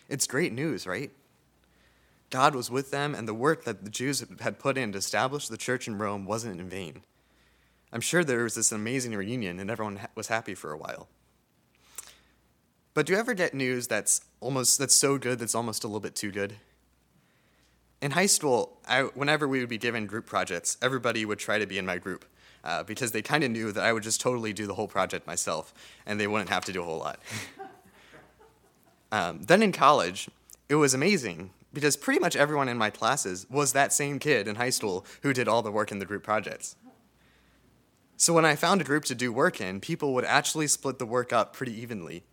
It's 0.10 0.28
great 0.28 0.52
news, 0.52 0.86
right? 0.86 1.12
God 2.30 2.54
was 2.54 2.70
with 2.70 2.92
them, 2.92 3.16
and 3.16 3.26
the 3.26 3.34
work 3.34 3.64
that 3.64 3.86
the 3.86 3.90
Jews 3.90 4.26
had 4.42 4.60
put 4.60 4.78
in 4.78 4.92
to 4.92 4.98
establish 4.98 5.48
the 5.48 5.56
church 5.56 5.88
in 5.88 5.98
Rome 5.98 6.26
wasn't 6.26 6.60
in 6.60 6.70
vain. 6.70 7.04
I'm 7.94 8.02
sure 8.02 8.26
there 8.26 8.44
was 8.44 8.56
this 8.56 8.74
amazing 8.74 9.16
reunion, 9.16 9.62
and 9.62 9.72
everyone 9.72 10.02
was 10.14 10.28
happy 10.28 10.56
for 10.56 10.74
a 10.74 10.78
while. 10.78 11.08
But 12.94 13.06
do 13.06 13.14
you 13.14 13.20
ever 13.20 13.34
get 13.34 13.54
news 13.54 13.88
that's 13.88 14.20
almost 14.42 14.78
that's 14.78 14.96
so 14.96 15.18
good 15.18 15.40
that's 15.40 15.56
almost 15.56 15.86
a 15.86 15.88
little 15.88 16.02
bit 16.02 16.16
too 16.16 16.32
good? 16.32 16.56
In 18.02 18.12
high 18.12 18.26
school, 18.26 18.78
I, 18.88 19.04
whenever 19.04 19.48
we 19.48 19.60
would 19.60 19.70
be 19.70 19.78
given 19.78 20.06
group 20.06 20.26
projects, 20.26 20.78
everybody 20.82 21.26
would 21.26 21.40
try 21.40 21.60
to 21.60 21.66
be 21.66 21.78
in 21.78 21.86
my 21.86 21.98
group 21.98 22.26
uh, 22.64 22.84
because 22.84 23.12
they 23.12 23.22
kind 23.22 23.44
of 23.44 23.52
knew 23.52 23.72
that 23.72 23.84
I 23.84 23.94
would 23.94 24.04
just 24.04 24.20
totally 24.20 24.54
do 24.54 24.68
the 24.68 24.74
whole 24.74 24.88
project 24.88 25.28
myself 25.28 25.74
and 26.06 26.20
they 26.20 26.28
wouldn't 26.28 26.50
have 26.50 26.66
to 26.66 26.74
do 26.74 26.82
a 26.82 26.86
whole 26.86 27.00
lot. 27.00 27.20
um, 29.12 29.42
then 29.44 29.62
in 29.62 29.72
college, 29.72 30.30
it 30.68 30.76
was 30.76 30.94
amazing 30.94 31.52
because 31.74 31.96
pretty 31.96 32.20
much 32.20 32.36
everyone 32.36 32.70
in 32.70 32.78
my 32.78 32.90
classes 32.90 33.46
was 33.50 33.74
that 33.74 33.94
same 33.94 34.18
kid 34.18 34.48
in 34.48 34.56
high 34.56 34.70
school 34.70 35.06
who 35.22 35.34
did 35.34 35.48
all 35.48 35.62
the 35.62 35.72
work 35.72 35.92
in 35.92 36.00
the 36.00 36.06
group 36.06 36.24
projects. 36.24 36.76
So 38.18 38.34
when 38.34 38.46
I 38.46 38.56
found 38.56 38.80
a 38.80 38.86
group 38.86 39.04
to 39.06 39.16
do 39.16 39.32
work 39.32 39.60
in, 39.60 39.82
people 39.82 40.14
would 40.14 40.24
actually 40.24 40.68
split 40.68 41.00
the 41.00 41.06
work 41.06 41.34
up 41.34 41.54
pretty 41.54 41.74
evenly. 41.80 42.24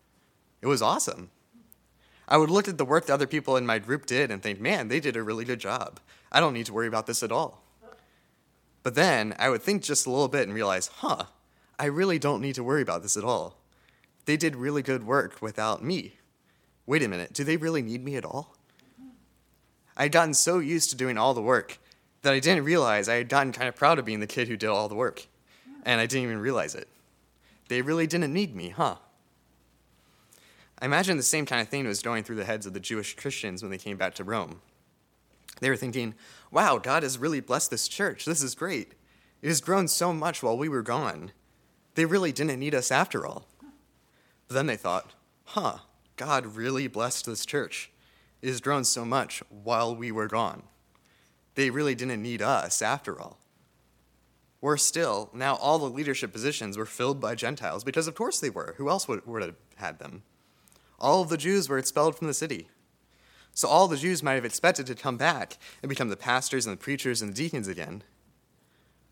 It 0.61 0.67
was 0.67 0.81
awesome. 0.81 1.31
I 2.33 2.39
would 2.39 2.49
look 2.49 2.67
at 2.67 2.79
the 2.79 2.87
work 2.87 3.05
that 3.05 3.13
other 3.13 3.27
people 3.27 3.59
in 3.59 3.67
my 3.67 3.79
group 3.79 4.07
did 4.07 4.31
and 4.31 4.43
think, 4.43 4.59
man, 4.59 4.89
they 4.89 5.01
did 5.01 5.19
a 5.19 5.23
really 5.23 5.45
good 5.45 5.61
job. 5.61 6.01
I 6.33 6.41
don't 6.41 6.55
need 6.55 6.65
to 6.65 6.73
worry 6.73 6.87
about 6.87 7.07
this 7.07 7.23
at 7.23 7.31
all. 7.31 7.63
But 8.83 8.95
then 8.95 9.35
I 9.39 9.51
would 9.51 9.61
think 9.61 9.83
just 9.83 10.07
a 10.07 10.11
little 10.11 10.29
bit 10.29 10.45
and 10.47 10.55
realize, 10.55 10.87
huh, 10.87 11.27
I 11.79 11.85
really 11.85 12.19
don't 12.19 12.41
need 12.41 12.55
to 12.55 12.65
worry 12.65 12.81
about 12.81 13.03
this 13.03 13.19
at 13.19 13.23
all. 13.23 13.59
They 14.25 14.39
did 14.39 14.57
really 14.57 14.81
good 14.81 15.05
work 15.05 15.43
without 15.43 15.85
me. 15.85 16.15
Wait 16.87 17.03
a 17.03 17.09
minute, 17.09 17.35
do 17.35 17.45
they 17.45 17.59
really 17.59 17.83
need 17.83 18.03
me 18.03 18.17
at 18.17 18.25
all? 18.25 18.57
I 19.95 20.05
had 20.05 20.13
gotten 20.13 20.33
so 20.33 20.59
used 20.59 20.89
to 20.89 20.97
doing 20.97 21.19
all 21.19 21.35
the 21.35 21.43
work 21.43 21.77
that 22.23 22.33
I 22.33 22.41
didn't 22.41 22.65
realize 22.65 23.11
I 23.11 23.17
had 23.17 23.29
gotten 23.29 23.53
kind 23.53 23.69
of 23.69 23.77
proud 23.77 23.99
of 23.99 24.07
being 24.07 24.21
the 24.21 24.27
kid 24.27 24.49
who 24.49 24.57
did 24.57 24.71
all 24.71 24.89
the 24.89 24.95
work. 24.95 25.27
And 25.85 26.01
I 26.01 26.07
didn't 26.07 26.25
even 26.25 26.39
realize 26.39 26.75
it. 26.75 26.89
They 27.69 27.83
really 27.83 28.07
didn't 28.07 28.33
need 28.33 28.57
me, 28.57 28.71
huh? 28.71 28.97
I 30.83 30.85
imagine 30.85 31.17
the 31.17 31.23
same 31.23 31.47
kind 31.47 31.63
of 31.63 31.69
thing 31.69 31.87
was 31.87 32.03
going 32.03 32.25
through 32.25 32.37
the 32.37 32.45
heads 32.45 32.67
of 32.67 32.73
the 32.73 32.81
Jewish 32.81 33.15
Christians 33.15 33.63
when 33.63 33.71
they 33.71 33.79
came 33.79 33.97
back 33.97 34.15
to 34.17 34.25
Rome. 34.25 34.61
They 35.61 35.71
were 35.71 35.77
thinking, 35.77 36.17
wow, 36.51 36.79
God 36.79 37.05
has 37.05 37.19
really 37.19 37.39
blessed 37.39 37.71
this 37.71 37.87
church. 37.87 38.25
This 38.25 38.43
is 38.43 38.57
great. 38.57 38.95
It 39.43 39.47
has 39.47 39.61
grown 39.61 39.87
so 39.87 40.13
much 40.13 40.43
while 40.43 40.59
we 40.59 40.69
were 40.69 40.83
gone. 40.83 41.31
They 41.95 42.05
really 42.05 42.33
didn't 42.33 42.59
need 42.59 42.75
us 42.75 42.91
after 42.91 43.25
all. 43.25 43.47
But 44.49 44.55
then 44.55 44.67
they 44.67 44.77
thought, 44.77 45.13
huh, 45.45 45.79
God 46.17 46.47
really 46.47 46.89
blessed 46.89 47.27
this 47.27 47.47
church. 47.47 47.93
It 48.41 48.49
has 48.49 48.61
grown 48.61 48.83
so 48.83 49.05
much 49.05 49.41
while 49.51 49.95
we 49.95 50.11
were 50.11 50.27
gone. 50.27 50.65
They 51.55 51.71
really 51.71 51.95
didn't 51.95 52.23
need 52.23 52.43
us 52.43 52.83
after 52.83 53.21
all. 53.21 53.39
Worse 54.61 54.83
still, 54.83 55.31
now 55.33 55.55
all 55.55 55.79
the 55.79 55.85
leadership 55.89 56.33
positions 56.33 56.77
were 56.77 56.87
filled 56.87 57.21
by 57.21 57.37
Gentiles, 57.37 57.85
because 57.85 58.09
of 58.09 58.17
course 58.17 58.41
they 58.41 58.51
were. 58.51 58.75
Who 58.79 58.89
else 58.89 59.07
would, 59.07 59.25
would 59.29 59.43
have 59.43 59.55
had 59.77 60.01
them? 60.01 60.25
All 61.03 61.21
of 61.21 61.29
the 61.29 61.37
Jews 61.37 61.69
were 61.69 61.79
expelled 61.79 62.17
from 62.17 62.29
the 62.29 62.35
city. 62.35 62.69
So 63.55 63.69
all 63.69 63.89
the 63.89 63.97
Jews 63.97 64.23
might 64.23 64.35
have 64.35 64.45
expected 64.45 64.87
to 64.87 64.95
come 64.95 65.17
back 65.17 65.59
and 65.83 65.89
become 65.89 66.09
the 66.09 66.17
pastors 66.17 66.65
and 66.65 66.73
the 66.73 66.81
preachers 66.81 67.21
and 67.21 67.33
the 67.33 67.37
deacons 67.37 67.69
again. 67.69 68.05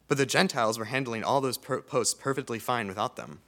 But 0.08 0.16
the 0.16 0.24
Gentiles 0.24 0.78
were 0.78 0.86
handling 0.86 1.24
all 1.24 1.40
those 1.40 1.58
per- 1.58 1.82
posts 1.82 2.14
perfectly 2.14 2.58
fine 2.58 2.88
without 2.88 3.16
them. 3.16 3.40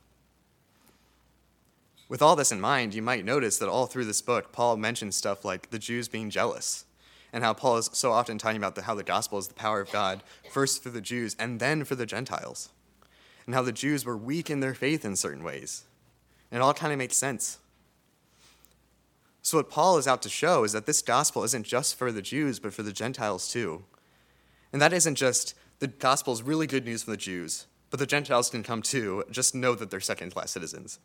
With 2.08 2.20
all 2.20 2.36
this 2.36 2.52
in 2.52 2.60
mind, 2.60 2.94
you 2.94 3.00
might 3.00 3.24
notice 3.24 3.56
that 3.58 3.70
all 3.70 3.86
through 3.86 4.04
this 4.04 4.20
book, 4.20 4.52
Paul 4.52 4.76
mentions 4.76 5.16
stuff 5.16 5.44
like 5.44 5.70
the 5.70 5.78
Jews 5.78 6.08
being 6.08 6.28
jealous, 6.28 6.84
and 7.32 7.42
how 7.42 7.54
Paul 7.54 7.78
is 7.78 7.88
so 7.94 8.12
often 8.12 8.36
talking 8.36 8.58
about 8.58 8.74
the, 8.74 8.82
how 8.82 8.94
the 8.94 9.02
gospel 9.02 9.38
is 9.38 9.48
the 9.48 9.54
power 9.54 9.80
of 9.80 9.90
God, 9.90 10.22
first 10.50 10.82
for 10.82 10.90
the 10.90 11.00
Jews 11.00 11.34
and 11.38 11.58
then 11.58 11.84
for 11.84 11.94
the 11.94 12.04
Gentiles, 12.04 12.68
and 13.46 13.54
how 13.54 13.62
the 13.62 13.72
Jews 13.72 14.04
were 14.04 14.16
weak 14.16 14.50
in 14.50 14.60
their 14.60 14.74
faith 14.74 15.06
in 15.06 15.16
certain 15.16 15.42
ways. 15.42 15.84
And 16.50 16.58
it 16.58 16.62
all 16.62 16.74
kind 16.74 16.92
of 16.92 16.98
makes 16.98 17.16
sense. 17.16 17.58
So, 19.42 19.58
what 19.58 19.70
Paul 19.70 19.98
is 19.98 20.06
out 20.06 20.22
to 20.22 20.28
show 20.28 20.62
is 20.62 20.72
that 20.72 20.86
this 20.86 21.02
gospel 21.02 21.42
isn't 21.42 21.66
just 21.66 21.96
for 21.96 22.12
the 22.12 22.22
Jews, 22.22 22.60
but 22.60 22.72
for 22.72 22.84
the 22.84 22.92
Gentiles 22.92 23.50
too. 23.50 23.84
And 24.72 24.80
that 24.80 24.92
isn't 24.92 25.16
just 25.16 25.54
the 25.80 25.88
gospel 25.88 26.32
is 26.32 26.42
really 26.42 26.68
good 26.68 26.84
news 26.84 27.02
for 27.02 27.10
the 27.10 27.16
Jews, 27.16 27.66
but 27.90 27.98
the 27.98 28.06
Gentiles 28.06 28.50
can 28.50 28.62
come 28.62 28.82
too, 28.82 29.24
just 29.30 29.54
know 29.54 29.74
that 29.74 29.90
they're 29.90 30.00
second 30.00 30.32
class 30.32 30.52
citizens. 30.52 31.00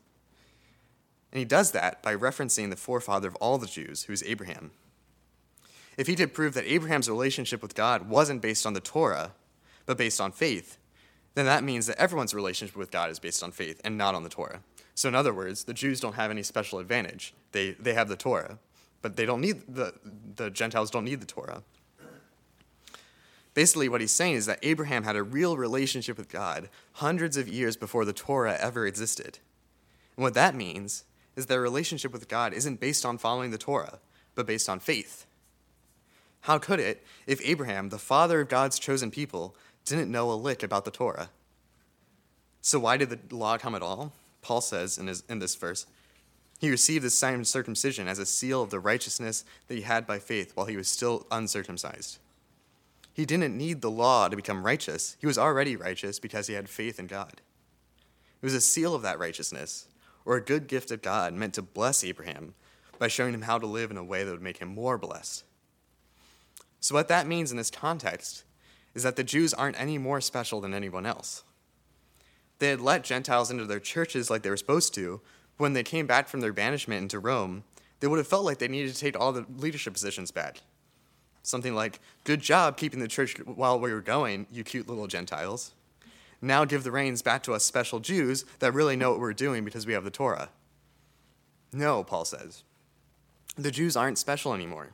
And 1.32 1.40
he 1.40 1.46
does 1.46 1.72
that 1.72 2.02
by 2.04 2.16
referencing 2.16 2.70
the 2.70 2.76
forefather 2.76 3.28
of 3.28 3.36
all 3.38 3.58
the 3.58 3.68
Jews, 3.68 4.04
who 4.04 4.14
is 4.14 4.24
Abraham. 4.24 4.72
If 5.98 6.06
he 6.06 6.16
did 6.16 6.34
prove 6.34 6.54
that 6.54 6.72
Abraham's 6.72 7.10
relationship 7.10 7.62
with 7.62 7.76
God 7.76 8.08
wasn't 8.08 8.42
based 8.42 8.68
on 8.68 8.74
the 8.74 8.80
Torah, 8.80 9.32
but 9.88 9.98
based 9.98 10.22
on 10.22 10.32
faith, 10.32 10.78
then 11.34 11.46
that 11.46 11.64
means 11.64 11.88
that 11.88 12.00
everyone's 12.00 12.34
relationship 12.34 12.78
with 12.78 12.92
God 12.92 13.10
is 13.10 13.20
based 13.20 13.44
on 13.44 13.52
faith 13.52 13.82
and 13.84 13.98
not 13.98 14.16
on 14.16 14.24
the 14.24 14.30
Torah. 14.30 14.62
So, 14.98 15.08
in 15.08 15.14
other 15.14 15.32
words, 15.32 15.66
the 15.66 15.76
Jews 15.76 16.00
don't 16.00 16.16
have 16.16 16.32
any 16.32 16.42
special 16.42 16.80
advantage. 16.80 17.36
They, 17.52 17.74
they 17.74 17.94
have 17.94 18.10
the 18.10 18.16
Torah, 18.16 18.58
but 19.04 19.16
they 19.16 19.28
don't 19.28 19.42
need 19.42 19.62
the, 19.68 19.94
the 20.36 20.50
Gentiles 20.50 20.90
don't 20.90 21.04
need 21.04 21.22
the 21.22 21.28
Torah. 21.28 21.62
Basically, 23.54 23.90
what 23.90 24.02
he's 24.02 24.12
saying 24.12 24.34
is 24.34 24.48
that 24.48 24.58
Abraham 24.64 25.04
had 25.04 25.16
a 25.16 25.22
real 25.22 25.56
relationship 25.56 26.18
with 26.18 26.30
God 26.30 26.68
hundreds 26.94 27.38
of 27.38 27.48
years 27.48 27.78
before 27.78 28.06
the 28.06 28.14
Torah 28.14 28.58
ever 28.60 28.88
existed. 28.88 29.38
And 30.16 30.24
what 30.24 30.34
that 30.34 30.56
means 30.56 31.04
is 31.36 31.46
their 31.46 31.62
relationship 31.62 32.12
with 32.12 32.28
God 32.28 32.52
isn't 32.52 32.80
based 32.80 33.06
on 33.06 33.20
following 33.20 33.52
the 33.52 33.60
Torah, 33.60 34.00
but 34.34 34.48
based 34.48 34.68
on 34.68 34.80
faith. 34.80 35.28
How 36.42 36.58
could 36.58 36.80
it 36.80 37.06
if 37.28 37.40
Abraham, 37.48 37.90
the 37.90 38.00
father 38.00 38.42
of 38.42 38.50
God's 38.50 38.80
chosen 38.80 39.12
people, 39.12 39.56
didn't 39.86 40.12
know 40.12 40.32
a 40.32 40.34
lick 40.34 40.64
about 40.64 40.86
the 40.86 40.92
Torah? 40.92 41.30
So, 42.62 42.80
why 42.80 42.98
did 42.98 43.12
the 43.12 43.36
law 43.36 43.60
come 43.60 43.76
at 43.76 43.84
all? 43.84 44.12
Paul 44.42 44.62
says 44.62 44.98
in, 44.98 45.08
his, 45.08 45.24
in 45.30 45.40
this 45.40 45.56
verse, 45.56 45.86
he 46.60 46.70
received 46.70 47.06
the 47.06 47.10
sign 47.10 47.40
of 47.40 47.48
circumcision 47.48 48.08
as 48.08 48.20
a 48.20 48.26
seal 48.26 48.64
of 48.64 48.70
the 48.70 48.80
righteousness 48.80 49.46
that 49.68 49.76
he 49.76 49.82
had 49.82 50.08
by 50.08 50.20
faith 50.20 50.52
while 50.56 50.66
he 50.66 50.78
was 50.78 50.88
still 50.88 51.28
uncircumcised. 51.30 52.18
He 53.14 53.26
didn't 53.26 53.58
need 53.58 53.82
the 53.82 53.92
law 53.92 54.28
to 54.28 54.36
become 54.36 54.66
righteous. 54.66 55.18
He 55.20 55.28
was 55.28 55.38
already 55.38 55.76
righteous 55.76 56.20
because 56.20 56.48
he 56.48 56.54
had 56.54 56.70
faith 56.70 57.00
in 57.00 57.08
God. 57.08 57.42
It 58.42 58.46
was 58.46 58.54
a 58.54 58.62
seal 58.62 58.94
of 58.94 59.02
that 59.02 59.20
righteousness, 59.20 59.88
or 60.26 60.36
a 60.36 60.42
good 60.42 60.68
gift 60.68 60.92
of 60.92 61.02
God 61.02 61.34
meant 61.34 61.56
to 61.56 61.62
bless 61.62 62.04
Abraham 62.04 62.54
by 63.00 63.08
showing 63.08 63.34
him 63.34 63.44
how 63.44 63.58
to 63.58 63.66
live 63.66 63.92
in 63.92 63.98
a 63.98 64.04
way 64.04 64.24
that 64.24 64.32
would 64.32 64.42
make 64.42 64.58
him 64.58 64.70
more 64.70 64.98
blessed. 64.98 65.44
So, 66.80 66.94
what 66.94 67.08
that 67.08 67.28
means 67.28 67.50
in 67.50 67.58
this 67.58 67.72
context 67.72 68.44
is 68.94 69.04
that 69.04 69.16
the 69.16 69.24
Jews 69.24 69.54
aren't 69.54 69.80
any 69.80 69.98
more 69.98 70.22
special 70.22 70.62
than 70.62 70.74
anyone 70.74 71.06
else 71.06 71.44
they 72.60 72.70
had 72.70 72.82
let 72.82 73.04
Gentiles 73.04 73.52
into 73.52 73.66
their 73.66 73.80
churches 73.80 74.30
like 74.30 74.42
they 74.42 74.50
were 74.50 74.58
supposed 74.58 74.94
to. 74.96 75.22
When 75.58 75.74
they 75.74 75.84
came 75.84 76.08
back 76.08 76.28
from 76.28 76.42
their 76.42 76.54
banishment 76.54 77.02
into 77.02 77.20
Rome, 77.20 77.64
they 78.00 78.08
would 78.08 78.18
have 78.18 78.28
felt 78.28 78.46
like 78.46 78.60
they 78.60 78.68
needed 78.68 78.94
to 78.94 79.00
take 79.00 79.20
all 79.20 79.32
the 79.32 79.46
leadership 79.58 79.94
positions 79.94 80.32
back. 80.32 80.62
Something 81.44 81.76
like, 81.76 82.00
Good 82.24 82.42
job 82.42 82.78
keeping 82.78 83.00
the 83.00 83.08
church 83.08 83.38
while 83.40 83.80
we 83.80 83.94
were 83.94 84.02
going, 84.02 84.48
you 84.52 84.64
cute 84.64 84.88
little 84.88 85.08
Gentiles. 85.08 85.74
Now 86.42 86.66
give 86.66 86.84
the 86.84 86.92
reins 86.92 87.22
back 87.22 87.42
to 87.44 87.54
us 87.54 87.64
special 87.64 88.00
Jews 88.00 88.46
that 88.60 88.74
really 88.74 88.96
know 88.96 89.12
what 89.12 89.20
we're 89.20 89.34
doing 89.34 89.66
because 89.66 89.88
we 89.88 89.94
have 89.94 90.04
the 90.04 90.12
Torah. 90.12 90.50
No, 91.74 92.04
Paul 92.04 92.26
says. 92.26 92.64
The 93.56 93.72
Jews 93.72 93.98
aren't 93.98 94.20
special 94.20 94.54
anymore. 94.54 94.90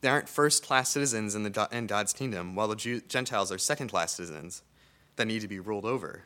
They 0.00 0.08
aren't 0.08 0.28
first 0.28 0.64
class 0.64 0.90
citizens 0.90 1.34
in, 1.34 1.42
the, 1.42 1.68
in 1.70 1.86
God's 1.86 2.12
kingdom, 2.12 2.54
while 2.54 2.68
the 2.68 2.76
Jew, 2.76 3.00
Gentiles 3.02 3.52
are 3.52 3.58
second 3.58 3.88
class 3.88 4.14
citizens 4.14 4.62
that 5.16 5.26
need 5.26 5.40
to 5.40 5.48
be 5.48 5.60
ruled 5.60 5.84
over 5.84 6.24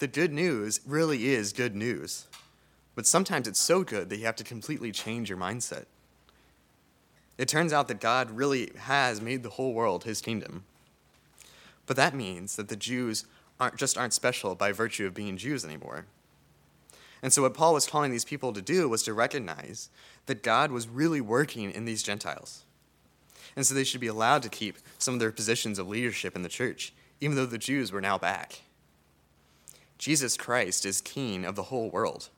the 0.00 0.08
good 0.08 0.32
news 0.32 0.80
really 0.86 1.28
is 1.28 1.52
good 1.52 1.76
news. 1.76 2.26
But 2.94 3.06
sometimes 3.06 3.46
it's 3.46 3.60
so 3.60 3.84
good 3.84 4.08
that 4.08 4.16
you 4.16 4.24
have 4.24 4.36
to 4.36 4.44
completely 4.44 4.90
change 4.92 5.28
your 5.28 5.38
mindset. 5.38 5.84
It 7.38 7.48
turns 7.48 7.72
out 7.72 7.88
that 7.88 8.00
God 8.00 8.30
really 8.30 8.72
has 8.76 9.20
made 9.20 9.42
the 9.42 9.50
whole 9.50 9.72
world 9.72 10.04
his 10.04 10.20
kingdom. 10.20 10.64
But 11.86 11.96
that 11.96 12.14
means 12.14 12.56
that 12.56 12.68
the 12.68 12.76
Jews 12.76 13.24
aren't, 13.58 13.76
just 13.76 13.96
aren't 13.96 14.12
special 14.12 14.54
by 14.54 14.72
virtue 14.72 15.06
of 15.06 15.14
being 15.14 15.36
Jews 15.36 15.64
anymore. 15.64 16.06
And 17.22 17.32
so, 17.32 17.42
what 17.42 17.54
Paul 17.54 17.74
was 17.74 17.86
calling 17.86 18.10
these 18.10 18.24
people 18.24 18.52
to 18.54 18.62
do 18.62 18.88
was 18.88 19.02
to 19.02 19.12
recognize 19.12 19.90
that 20.26 20.42
God 20.42 20.72
was 20.72 20.88
really 20.88 21.20
working 21.20 21.70
in 21.70 21.84
these 21.84 22.02
Gentiles. 22.02 22.64
And 23.54 23.66
so, 23.66 23.74
they 23.74 23.84
should 23.84 24.00
be 24.00 24.06
allowed 24.06 24.42
to 24.44 24.48
keep 24.48 24.78
some 24.98 25.14
of 25.14 25.20
their 25.20 25.32
positions 25.32 25.78
of 25.78 25.88
leadership 25.88 26.34
in 26.34 26.42
the 26.42 26.48
church, 26.48 26.94
even 27.20 27.36
though 27.36 27.46
the 27.46 27.58
Jews 27.58 27.92
were 27.92 28.00
now 28.00 28.16
back. 28.16 28.60
Jesus 30.00 30.38
Christ 30.38 30.86
is 30.86 31.02
king 31.02 31.44
of 31.44 31.56
the 31.56 31.64
whole 31.64 31.90
world. 31.90 32.30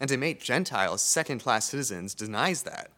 And 0.00 0.08
to 0.08 0.16
make 0.16 0.40
Gentiles 0.40 1.02
second 1.02 1.42
class 1.42 1.66
citizens 1.66 2.14
denies 2.14 2.62
that. 2.62 2.90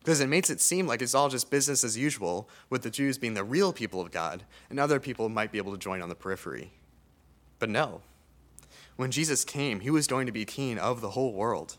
Because 0.00 0.20
it 0.20 0.28
makes 0.28 0.50
it 0.50 0.60
seem 0.60 0.86
like 0.86 1.00
it's 1.00 1.14
all 1.14 1.30
just 1.30 1.50
business 1.50 1.82
as 1.82 1.96
usual, 1.96 2.50
with 2.68 2.82
the 2.82 2.90
Jews 2.90 3.16
being 3.16 3.32
the 3.32 3.42
real 3.42 3.72
people 3.72 4.02
of 4.02 4.10
God, 4.10 4.42
and 4.68 4.78
other 4.78 5.00
people 5.00 5.30
might 5.30 5.52
be 5.52 5.56
able 5.56 5.72
to 5.72 5.78
join 5.78 6.02
on 6.02 6.10
the 6.10 6.14
periphery. 6.14 6.72
But 7.58 7.70
no. 7.70 8.02
When 8.96 9.10
Jesus 9.10 9.42
came, 9.42 9.80
he 9.80 9.90
was 9.90 10.06
going 10.06 10.26
to 10.26 10.32
be 10.32 10.44
king 10.44 10.78
of 10.78 11.00
the 11.00 11.12
whole 11.12 11.32
world. 11.32 11.78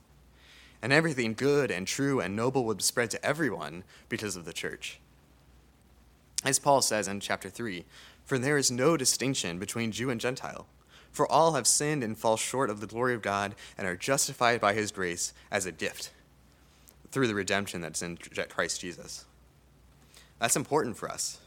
And 0.81 0.91
everything 0.91 1.35
good 1.35 1.69
and 1.69 1.85
true 1.85 2.19
and 2.19 2.35
noble 2.35 2.65
would 2.65 2.81
spread 2.81 3.11
to 3.11 3.23
everyone 3.23 3.83
because 4.09 4.35
of 4.35 4.45
the 4.45 4.53
church. 4.53 4.99
As 6.43 6.57
Paul 6.57 6.81
says 6.81 7.07
in 7.07 7.19
chapter 7.19 7.51
3, 7.51 7.85
for 8.25 8.39
there 8.39 8.57
is 8.57 8.71
no 8.71 8.97
distinction 8.97 9.59
between 9.59 9.91
Jew 9.91 10.09
and 10.09 10.19
Gentile 10.19 10.65
for 11.11 11.29
all 11.31 11.53
have 11.53 11.67
sinned 11.67 12.03
and 12.03 12.17
fall 12.17 12.37
short 12.37 12.69
of 12.69 12.79
the 12.79 12.87
glory 12.87 13.13
of 13.13 13.21
God 13.21 13.55
and 13.77 13.87
are 13.87 13.95
justified 13.95 14.61
by 14.61 14.73
his 14.73 14.91
grace 14.91 15.33
as 15.51 15.65
a 15.65 15.71
gift 15.71 16.11
through 17.11 17.27
the 17.27 17.35
redemption 17.35 17.81
that's 17.81 18.01
in 18.01 18.17
Christ 18.17 18.79
Jesus. 18.81 19.25
That's 20.39 20.55
important 20.55 20.97
for 20.97 21.09
us. 21.09 21.39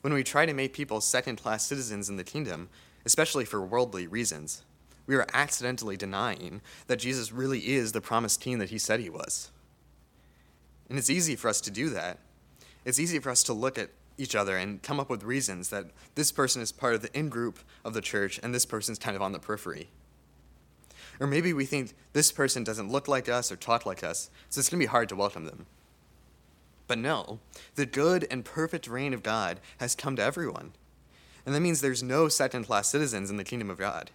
When 0.00 0.12
we 0.12 0.24
try 0.24 0.46
to 0.46 0.52
make 0.52 0.72
people 0.72 1.00
second 1.00 1.36
class 1.36 1.66
citizens 1.66 2.08
in 2.08 2.16
the 2.16 2.24
kingdom, 2.24 2.68
especially 3.04 3.44
for 3.44 3.60
worldly 3.60 4.06
reasons, 4.06 4.62
we 5.06 5.14
are 5.14 5.26
accidentally 5.32 5.96
denying 5.96 6.60
that 6.86 6.98
Jesus 6.98 7.32
really 7.32 7.60
is 7.60 7.92
the 7.92 8.00
promised 8.00 8.40
king 8.40 8.58
that 8.58 8.70
he 8.70 8.78
said 8.78 9.00
he 9.00 9.08
was. 9.08 9.50
And 10.88 10.98
it's 10.98 11.10
easy 11.10 11.34
for 11.34 11.48
us 11.48 11.60
to 11.62 11.70
do 11.70 11.88
that. 11.90 12.18
It's 12.84 13.00
easy 13.00 13.18
for 13.18 13.30
us 13.30 13.42
to 13.44 13.52
look 13.52 13.78
at 13.78 13.90
each 14.18 14.34
other 14.34 14.56
and 14.56 14.82
come 14.82 15.00
up 15.00 15.08
with 15.08 15.22
reasons 15.22 15.70
that 15.70 15.86
this 16.14 16.32
person 16.32 16.60
is 16.60 16.72
part 16.72 16.94
of 16.94 17.02
the 17.02 17.16
in 17.16 17.28
group 17.28 17.60
of 17.84 17.94
the 17.94 18.00
church 18.00 18.38
and 18.42 18.54
this 18.54 18.66
person's 18.66 18.98
kind 18.98 19.16
of 19.16 19.22
on 19.22 19.32
the 19.32 19.38
periphery. 19.38 19.88
Or 21.20 21.26
maybe 21.26 21.52
we 21.52 21.64
think 21.64 21.94
this 22.12 22.30
person 22.30 22.64
doesn't 22.64 22.90
look 22.90 23.08
like 23.08 23.28
us 23.28 23.50
or 23.50 23.56
talk 23.56 23.86
like 23.86 24.04
us, 24.04 24.30
so 24.48 24.58
it's 24.58 24.68
going 24.68 24.80
to 24.80 24.86
be 24.86 24.90
hard 24.90 25.08
to 25.08 25.16
welcome 25.16 25.46
them. 25.46 25.66
But 26.86 26.98
no, 26.98 27.38
the 27.74 27.86
good 27.86 28.26
and 28.30 28.44
perfect 28.44 28.88
reign 28.88 29.12
of 29.12 29.22
God 29.22 29.60
has 29.78 29.94
come 29.94 30.16
to 30.16 30.22
everyone. 30.22 30.72
And 31.44 31.54
that 31.54 31.60
means 31.60 31.80
there's 31.80 32.02
no 32.02 32.28
second 32.28 32.64
class 32.64 32.88
citizens 32.88 33.30
in 33.30 33.36
the 33.36 33.44
kingdom 33.44 33.70
of 33.70 33.78
God. 33.78 34.10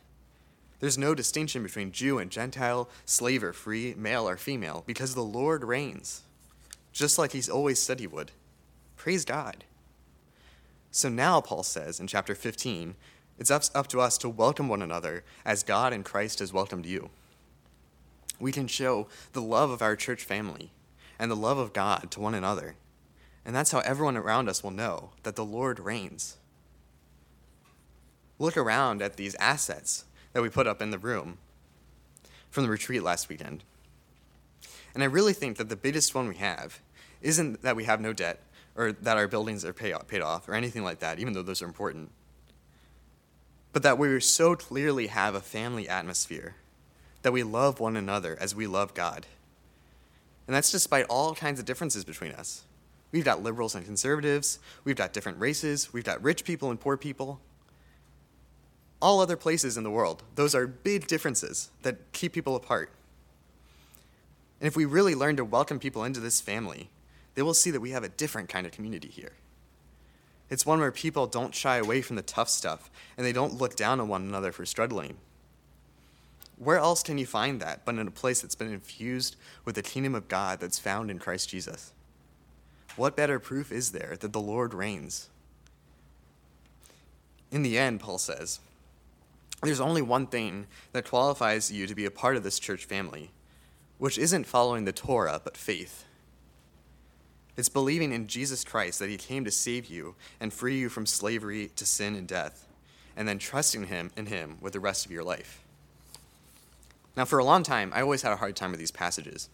There's 0.79 0.97
no 0.97 1.15
distinction 1.15 1.63
between 1.63 1.91
Jew 1.91 2.19
and 2.19 2.29
Gentile, 2.29 2.89
slave 3.05 3.43
or 3.43 3.53
free, 3.53 3.93
male 3.97 4.27
or 4.27 4.37
female, 4.37 4.83
because 4.85 5.15
the 5.15 5.21
Lord 5.21 5.63
reigns, 5.63 6.23
just 6.91 7.17
like 7.17 7.31
He's 7.31 7.49
always 7.49 7.81
said 7.81 7.99
He 7.99 8.07
would. 8.07 8.31
Praise 8.97 9.23
God. 9.23 9.63
So 10.95 11.09
now, 11.09 11.41
Paul 11.41 11.63
says 11.63 11.99
in 11.99 12.05
chapter 12.05 12.35
15, 12.35 12.93
it's 13.39 13.49
up, 13.49 13.63
up 13.73 13.87
to 13.87 13.99
us 13.99 14.15
to 14.19 14.29
welcome 14.29 14.69
one 14.69 14.83
another 14.83 15.23
as 15.43 15.63
God 15.63 15.91
and 15.91 16.05
Christ 16.05 16.37
has 16.37 16.53
welcomed 16.53 16.85
you. 16.85 17.09
We 18.39 18.51
can 18.51 18.67
show 18.67 19.07
the 19.31 19.41
love 19.41 19.71
of 19.71 19.81
our 19.81 19.95
church 19.95 20.23
family 20.23 20.69
and 21.17 21.31
the 21.31 21.35
love 21.35 21.57
of 21.57 21.73
God 21.73 22.11
to 22.11 22.19
one 22.19 22.35
another. 22.35 22.75
And 23.43 23.55
that's 23.55 23.71
how 23.71 23.79
everyone 23.79 24.15
around 24.15 24.47
us 24.47 24.63
will 24.63 24.69
know 24.69 25.09
that 25.23 25.35
the 25.35 25.43
Lord 25.43 25.79
reigns. 25.79 26.37
Look 28.37 28.55
around 28.55 29.01
at 29.01 29.17
these 29.17 29.33
assets 29.39 30.05
that 30.33 30.43
we 30.43 30.49
put 30.49 30.67
up 30.67 30.79
in 30.79 30.91
the 30.91 30.99
room 30.99 31.39
from 32.51 32.65
the 32.65 32.69
retreat 32.69 33.01
last 33.01 33.29
weekend. 33.29 33.63
And 34.93 35.01
I 35.01 35.07
really 35.07 35.33
think 35.33 35.57
that 35.57 35.69
the 35.69 35.75
biggest 35.75 36.13
one 36.13 36.27
we 36.27 36.35
have 36.35 36.81
isn't 37.19 37.63
that 37.63 37.75
we 37.75 37.85
have 37.85 37.99
no 37.99 38.13
debt, 38.13 38.43
or 38.75 38.91
that 38.91 39.17
our 39.17 39.27
buildings 39.27 39.63
are 39.63 39.73
pay 39.73 39.93
paid 40.07 40.21
off 40.21 40.49
or 40.49 40.55
anything 40.55 40.83
like 40.83 40.99
that, 40.99 41.19
even 41.19 41.33
though 41.33 41.43
those 41.43 41.61
are 41.61 41.65
important. 41.65 42.11
but 43.73 43.83
that 43.83 43.97
we 43.97 44.19
so 44.19 44.55
clearly 44.55 45.07
have 45.07 45.35
a 45.35 45.41
family 45.41 45.89
atmosphere, 45.89 46.55
that 47.23 47.33
we 47.33 47.43
love 47.43 47.79
one 47.79 47.97
another 47.97 48.37
as 48.39 48.55
we 48.55 48.67
love 48.67 48.93
God. 48.93 49.25
And 50.47 50.55
that's 50.55 50.71
despite 50.71 51.05
all 51.09 51.33
kinds 51.33 51.59
of 51.59 51.65
differences 51.65 52.05
between 52.05 52.31
us. 52.31 52.63
We've 53.11 53.25
got 53.25 53.43
liberals 53.43 53.75
and 53.75 53.83
conservatives, 53.85 54.59
we've 54.83 54.95
got 54.95 55.11
different 55.13 55.39
races, 55.39 55.91
we've 55.91 56.03
got 56.03 56.23
rich 56.23 56.43
people 56.43 56.69
and 56.69 56.79
poor 56.79 56.97
people. 56.97 57.39
All 59.01 59.19
other 59.19 59.35
places 59.35 59.75
in 59.75 59.83
the 59.83 59.91
world, 59.91 60.23
those 60.35 60.55
are 60.55 60.65
big 60.65 61.07
differences 61.07 61.69
that 61.81 62.13
keep 62.13 62.31
people 62.33 62.55
apart. 62.55 62.91
And 64.59 64.67
if 64.67 64.75
we 64.77 64.85
really 64.85 65.13
learn 65.13 65.35
to 65.37 65.45
welcome 65.45 65.79
people 65.79 66.03
into 66.03 66.19
this 66.19 66.39
family, 66.39 66.89
they 67.35 67.41
will 67.41 67.53
see 67.53 67.71
that 67.71 67.81
we 67.81 67.91
have 67.91 68.03
a 68.03 68.09
different 68.09 68.49
kind 68.49 68.65
of 68.65 68.71
community 68.71 69.07
here. 69.07 69.33
It's 70.49 70.65
one 70.65 70.79
where 70.79 70.91
people 70.91 71.25
don't 71.25 71.55
shy 71.55 71.77
away 71.77 72.01
from 72.01 72.15
the 72.15 72.21
tough 72.21 72.49
stuff 72.49 72.91
and 73.17 73.25
they 73.25 73.33
don't 73.33 73.57
look 73.57 73.75
down 73.75 73.99
on 73.99 74.07
one 74.07 74.21
another 74.21 74.51
for 74.51 74.65
struggling. 74.65 75.17
Where 76.57 76.77
else 76.77 77.01
can 77.01 77.17
you 77.17 77.25
find 77.25 77.59
that 77.59 77.85
but 77.85 77.95
in 77.95 78.07
a 78.07 78.11
place 78.11 78.41
that's 78.41 78.55
been 78.55 78.71
infused 78.71 79.35
with 79.65 79.75
the 79.75 79.81
kingdom 79.81 80.13
of 80.13 80.27
God 80.27 80.59
that's 80.59 80.79
found 80.79 81.09
in 81.09 81.17
Christ 81.19 81.49
Jesus? 81.49 81.91
What 82.95 83.15
better 83.15 83.39
proof 83.39 83.71
is 83.71 83.91
there 83.91 84.15
that 84.19 84.33
the 84.33 84.39
Lord 84.39 84.73
reigns? 84.73 85.29
In 87.51 87.63
the 87.63 87.77
end, 87.77 87.99
Paul 87.99 88.19
says, 88.19 88.59
there's 89.63 89.79
only 89.79 90.01
one 90.01 90.27
thing 90.27 90.67
that 90.91 91.07
qualifies 91.07 91.71
you 91.71 91.87
to 91.87 91.95
be 91.95 92.05
a 92.05 92.11
part 92.11 92.35
of 92.35 92.43
this 92.43 92.59
church 92.59 92.85
family, 92.85 93.31
which 93.97 94.17
isn't 94.17 94.45
following 94.45 94.85
the 94.85 94.91
Torah, 94.91 95.41
but 95.43 95.55
faith. 95.55 96.05
It's 97.55 97.69
believing 97.69 98.11
in 98.11 98.27
Jesus 98.27 98.63
Christ 98.63 98.99
that 98.99 99.09
he 99.09 99.17
came 99.17 99.45
to 99.45 99.51
save 99.51 99.85
you 99.85 100.15
and 100.39 100.51
free 100.51 100.77
you 100.77 100.89
from 100.89 101.05
slavery 101.05 101.69
to 101.75 101.85
sin 101.85 102.15
and 102.15 102.27
death, 102.27 102.67
and 103.15 103.27
then 103.27 103.37
trusting 103.37 103.85
him 103.85 104.11
in 104.17 104.25
him 104.25 104.57
with 104.59 104.73
the 104.73 104.79
rest 104.79 105.05
of 105.05 105.11
your 105.11 105.23
life. 105.23 105.63
Now, 107.15 107.25
for 107.25 107.37
a 107.37 107.43
long 107.43 107.61
time, 107.61 107.91
I 107.93 108.01
always 108.01 108.23
had 108.23 108.33
a 108.33 108.37
hard 108.37 108.55
time 108.55 108.71
with 108.71 108.79
these 108.79 108.91
passages, 108.91 109.49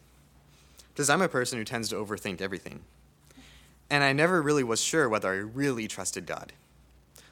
because 0.93 1.09
I'm 1.09 1.21
a 1.21 1.27
person 1.27 1.57
who 1.57 1.65
tends 1.65 1.89
to 1.89 1.95
overthink 1.95 2.39
everything. 2.39 2.81
And 3.89 4.03
I 4.03 4.13
never 4.13 4.41
really 4.41 4.63
was 4.63 4.81
sure 4.81 5.09
whether 5.09 5.29
I 5.29 5.37
really 5.37 5.87
trusted 5.87 6.25
God. 6.25 6.53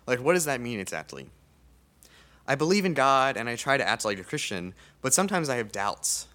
Like, 0.05 0.19
what 0.19 0.33
does 0.33 0.45
that 0.45 0.59
mean 0.59 0.79
exactly? 0.79 1.27
I 2.47 2.55
believe 2.55 2.85
in 2.85 2.93
God 2.93 3.37
and 3.37 3.47
I 3.47 3.55
try 3.55 3.77
to 3.77 3.87
act 3.87 4.05
like 4.05 4.19
a 4.19 4.23
Christian, 4.23 4.73
but 5.01 5.13
sometimes 5.13 5.49
I 5.49 5.57
have 5.57 5.71
doubts. 5.71 6.27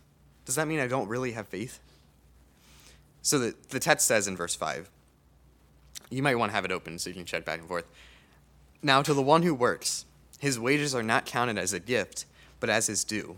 Does 0.44 0.54
that 0.56 0.68
mean 0.68 0.78
I 0.78 0.86
don't 0.86 1.08
really 1.08 1.32
have 1.32 1.48
faith? 1.48 1.80
So 3.22 3.38
the, 3.38 3.54
the 3.68 3.78
text 3.78 4.06
says 4.06 4.26
in 4.26 4.36
verse 4.36 4.56
5, 4.56 4.90
you 6.10 6.22
might 6.22 6.34
want 6.34 6.50
to 6.50 6.54
have 6.54 6.64
it 6.64 6.72
open 6.72 6.98
so 6.98 7.08
you 7.08 7.14
can 7.14 7.24
check 7.24 7.44
back 7.44 7.60
and 7.60 7.68
forth. 7.68 7.86
Now, 8.82 9.00
to 9.00 9.14
the 9.14 9.22
one 9.22 9.42
who 9.42 9.54
works, 9.54 10.04
his 10.40 10.58
wages 10.58 10.94
are 10.94 11.04
not 11.04 11.24
counted 11.24 11.56
as 11.56 11.72
a 11.72 11.80
gift, 11.80 12.26
but 12.58 12.68
as 12.68 12.88
his 12.88 13.04
due. 13.04 13.36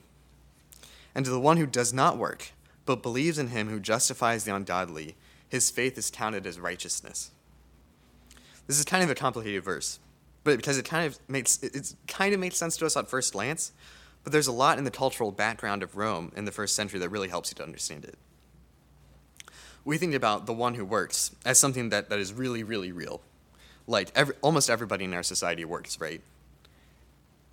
And 1.14 1.24
to 1.24 1.30
the 1.30 1.38
one 1.38 1.58
who 1.58 1.66
does 1.66 1.92
not 1.92 2.16
work, 2.16 2.52
but 2.86 3.02
believes 3.02 3.38
in 3.38 3.48
him 3.48 3.68
who 3.68 3.78
justifies 3.78 4.44
the 4.44 4.54
ungodly, 4.54 5.16
his 5.48 5.70
faith 5.70 5.98
is 5.98 6.10
counted 6.10 6.46
as 6.46 6.58
righteousness. 6.58 7.30
This 8.66 8.78
is 8.78 8.84
kind 8.86 9.04
of 9.04 9.10
a 9.10 9.14
complicated 9.14 9.62
verse, 9.62 10.00
but 10.42 10.56
because 10.56 10.78
it 10.78 10.86
kind 10.86 11.06
of 11.06 11.18
makes 11.28 11.62
it 11.62 11.94
kind 12.08 12.32
of 12.32 12.40
makes 12.40 12.56
sense 12.56 12.78
to 12.78 12.86
us 12.86 12.96
at 12.96 13.08
first 13.08 13.34
glance, 13.34 13.72
but 14.24 14.32
there's 14.32 14.46
a 14.46 14.52
lot 14.52 14.78
in 14.78 14.84
the 14.84 14.90
cultural 14.90 15.30
background 15.30 15.82
of 15.82 15.96
Rome 15.96 16.32
in 16.34 16.46
the 16.46 16.52
first 16.52 16.74
century 16.74 16.98
that 17.00 17.10
really 17.10 17.28
helps 17.28 17.50
you 17.50 17.56
to 17.56 17.62
understand 17.62 18.04
it 18.04 18.16
we 19.84 19.98
think 19.98 20.14
about 20.14 20.46
the 20.46 20.52
one 20.52 20.74
who 20.74 20.84
works 20.84 21.34
as 21.44 21.58
something 21.58 21.90
that, 21.90 22.08
that 22.08 22.18
is 22.18 22.32
really, 22.32 22.62
really 22.62 22.92
real. 22.92 23.20
Like 23.86 24.10
every, 24.14 24.34
almost 24.40 24.70
everybody 24.70 25.04
in 25.04 25.12
our 25.12 25.22
society 25.22 25.64
works, 25.64 26.00
right? 26.00 26.20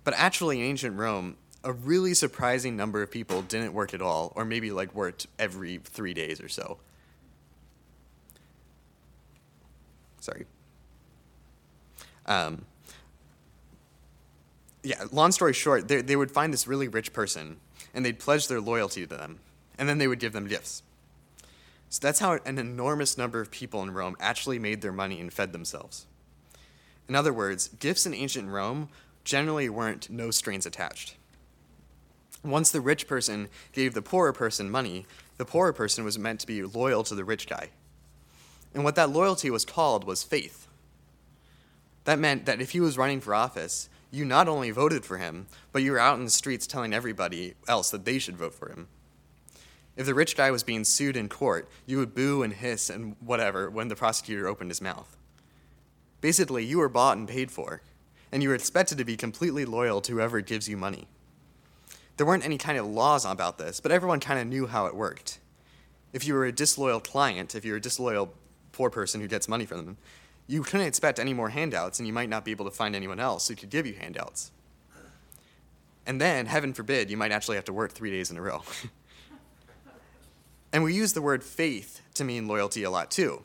But 0.04 0.14
actually, 0.16 0.60
in 0.60 0.66
ancient 0.66 0.96
Rome, 0.96 1.36
a 1.62 1.72
really 1.72 2.14
surprising 2.14 2.76
number 2.76 3.02
of 3.02 3.10
people 3.10 3.42
didn't 3.42 3.72
work 3.72 3.94
at 3.94 4.02
all, 4.02 4.32
or 4.34 4.44
maybe 4.44 4.72
like 4.72 4.94
worked 4.94 5.26
every 5.38 5.78
three 5.78 6.14
days 6.14 6.40
or 6.40 6.48
so. 6.48 6.78
Sorry. 10.20 10.46
Um, 12.26 12.64
yeah, 14.82 15.04
long 15.12 15.32
story 15.32 15.52
short, 15.52 15.88
they, 15.88 16.00
they 16.02 16.16
would 16.16 16.30
find 16.30 16.52
this 16.52 16.66
really 16.66 16.88
rich 16.88 17.12
person 17.12 17.58
and 17.94 18.04
they'd 18.04 18.18
pledge 18.18 18.48
their 18.48 18.60
loyalty 18.60 19.06
to 19.06 19.16
them, 19.16 19.38
and 19.78 19.88
then 19.88 19.98
they 19.98 20.08
would 20.08 20.18
give 20.18 20.32
them 20.32 20.46
gifts. 20.46 20.82
So 21.92 21.98
that's 22.00 22.20
how 22.20 22.38
an 22.46 22.56
enormous 22.56 23.18
number 23.18 23.38
of 23.38 23.50
people 23.50 23.82
in 23.82 23.90
Rome 23.90 24.16
actually 24.18 24.58
made 24.58 24.80
their 24.80 24.94
money 24.94 25.20
and 25.20 25.30
fed 25.30 25.52
themselves. 25.52 26.06
In 27.06 27.14
other 27.14 27.34
words, 27.34 27.68
gifts 27.68 28.06
in 28.06 28.14
ancient 28.14 28.48
Rome 28.48 28.88
generally 29.24 29.68
weren't 29.68 30.08
no 30.08 30.30
strings 30.30 30.64
attached. 30.64 31.16
Once 32.42 32.70
the 32.70 32.80
rich 32.80 33.06
person 33.06 33.50
gave 33.72 33.92
the 33.92 34.00
poorer 34.00 34.32
person 34.32 34.70
money, 34.70 35.04
the 35.36 35.44
poorer 35.44 35.74
person 35.74 36.02
was 36.02 36.18
meant 36.18 36.40
to 36.40 36.46
be 36.46 36.62
loyal 36.62 37.04
to 37.04 37.14
the 37.14 37.26
rich 37.26 37.46
guy. 37.46 37.68
And 38.72 38.84
what 38.84 38.94
that 38.94 39.10
loyalty 39.10 39.50
was 39.50 39.66
called 39.66 40.04
was 40.04 40.22
faith. 40.22 40.68
That 42.04 42.18
meant 42.18 42.46
that 42.46 42.62
if 42.62 42.70
he 42.70 42.80
was 42.80 42.96
running 42.96 43.20
for 43.20 43.34
office, 43.34 43.90
you 44.10 44.24
not 44.24 44.48
only 44.48 44.70
voted 44.70 45.04
for 45.04 45.18
him, 45.18 45.46
but 45.72 45.82
you 45.82 45.92
were 45.92 45.98
out 45.98 46.18
in 46.18 46.24
the 46.24 46.30
streets 46.30 46.66
telling 46.66 46.94
everybody 46.94 47.52
else 47.68 47.90
that 47.90 48.06
they 48.06 48.18
should 48.18 48.38
vote 48.38 48.54
for 48.54 48.70
him. 48.70 48.88
If 49.96 50.06
the 50.06 50.14
rich 50.14 50.36
guy 50.36 50.50
was 50.50 50.62
being 50.62 50.84
sued 50.84 51.16
in 51.16 51.28
court, 51.28 51.68
you 51.86 51.98
would 51.98 52.14
boo 52.14 52.42
and 52.42 52.52
hiss 52.52 52.88
and 52.88 53.16
whatever 53.20 53.68
when 53.68 53.88
the 53.88 53.96
prosecutor 53.96 54.48
opened 54.48 54.70
his 54.70 54.80
mouth. 54.80 55.16
Basically, 56.20 56.64
you 56.64 56.78
were 56.78 56.88
bought 56.88 57.18
and 57.18 57.28
paid 57.28 57.50
for, 57.50 57.82
and 58.30 58.42
you 58.42 58.48
were 58.48 58.54
expected 58.54 58.96
to 58.98 59.04
be 59.04 59.16
completely 59.16 59.64
loyal 59.64 60.00
to 60.00 60.12
whoever 60.12 60.40
gives 60.40 60.68
you 60.68 60.76
money. 60.76 61.08
There 62.16 62.26
weren't 62.26 62.44
any 62.44 62.58
kind 62.58 62.78
of 62.78 62.86
laws 62.86 63.24
about 63.24 63.58
this, 63.58 63.80
but 63.80 63.92
everyone 63.92 64.20
kind 64.20 64.40
of 64.40 64.46
knew 64.46 64.66
how 64.66 64.86
it 64.86 64.94
worked. 64.94 65.38
If 66.12 66.26
you 66.26 66.34
were 66.34 66.44
a 66.44 66.52
disloyal 66.52 67.00
client, 67.00 67.54
if 67.54 67.64
you 67.64 67.72
were 67.72 67.78
a 67.78 67.82
disloyal 67.82 68.32
poor 68.72 68.88
person 68.88 69.20
who 69.20 69.28
gets 69.28 69.48
money 69.48 69.66
from 69.66 69.84
them, 69.84 69.96
you 70.46 70.62
couldn't 70.62 70.86
expect 70.86 71.18
any 71.18 71.34
more 71.34 71.50
handouts, 71.50 71.98
and 71.98 72.06
you 72.06 72.12
might 72.12 72.28
not 72.28 72.44
be 72.44 72.50
able 72.50 72.64
to 72.64 72.70
find 72.70 72.94
anyone 72.96 73.20
else 73.20 73.48
who 73.48 73.54
could 73.54 73.70
give 73.70 73.86
you 73.86 73.94
handouts. 73.94 74.52
And 76.06 76.20
then, 76.20 76.46
heaven 76.46 76.72
forbid, 76.72 77.10
you 77.10 77.16
might 77.16 77.32
actually 77.32 77.56
have 77.56 77.64
to 77.66 77.72
work 77.72 77.92
three 77.92 78.10
days 78.10 78.30
in 78.30 78.36
a 78.36 78.42
row. 78.42 78.62
And 80.72 80.82
we 80.82 80.94
use 80.94 81.12
the 81.12 81.22
word 81.22 81.44
faith 81.44 82.00
to 82.14 82.24
mean 82.24 82.48
loyalty 82.48 82.82
a 82.82 82.90
lot 82.90 83.10
too. 83.10 83.42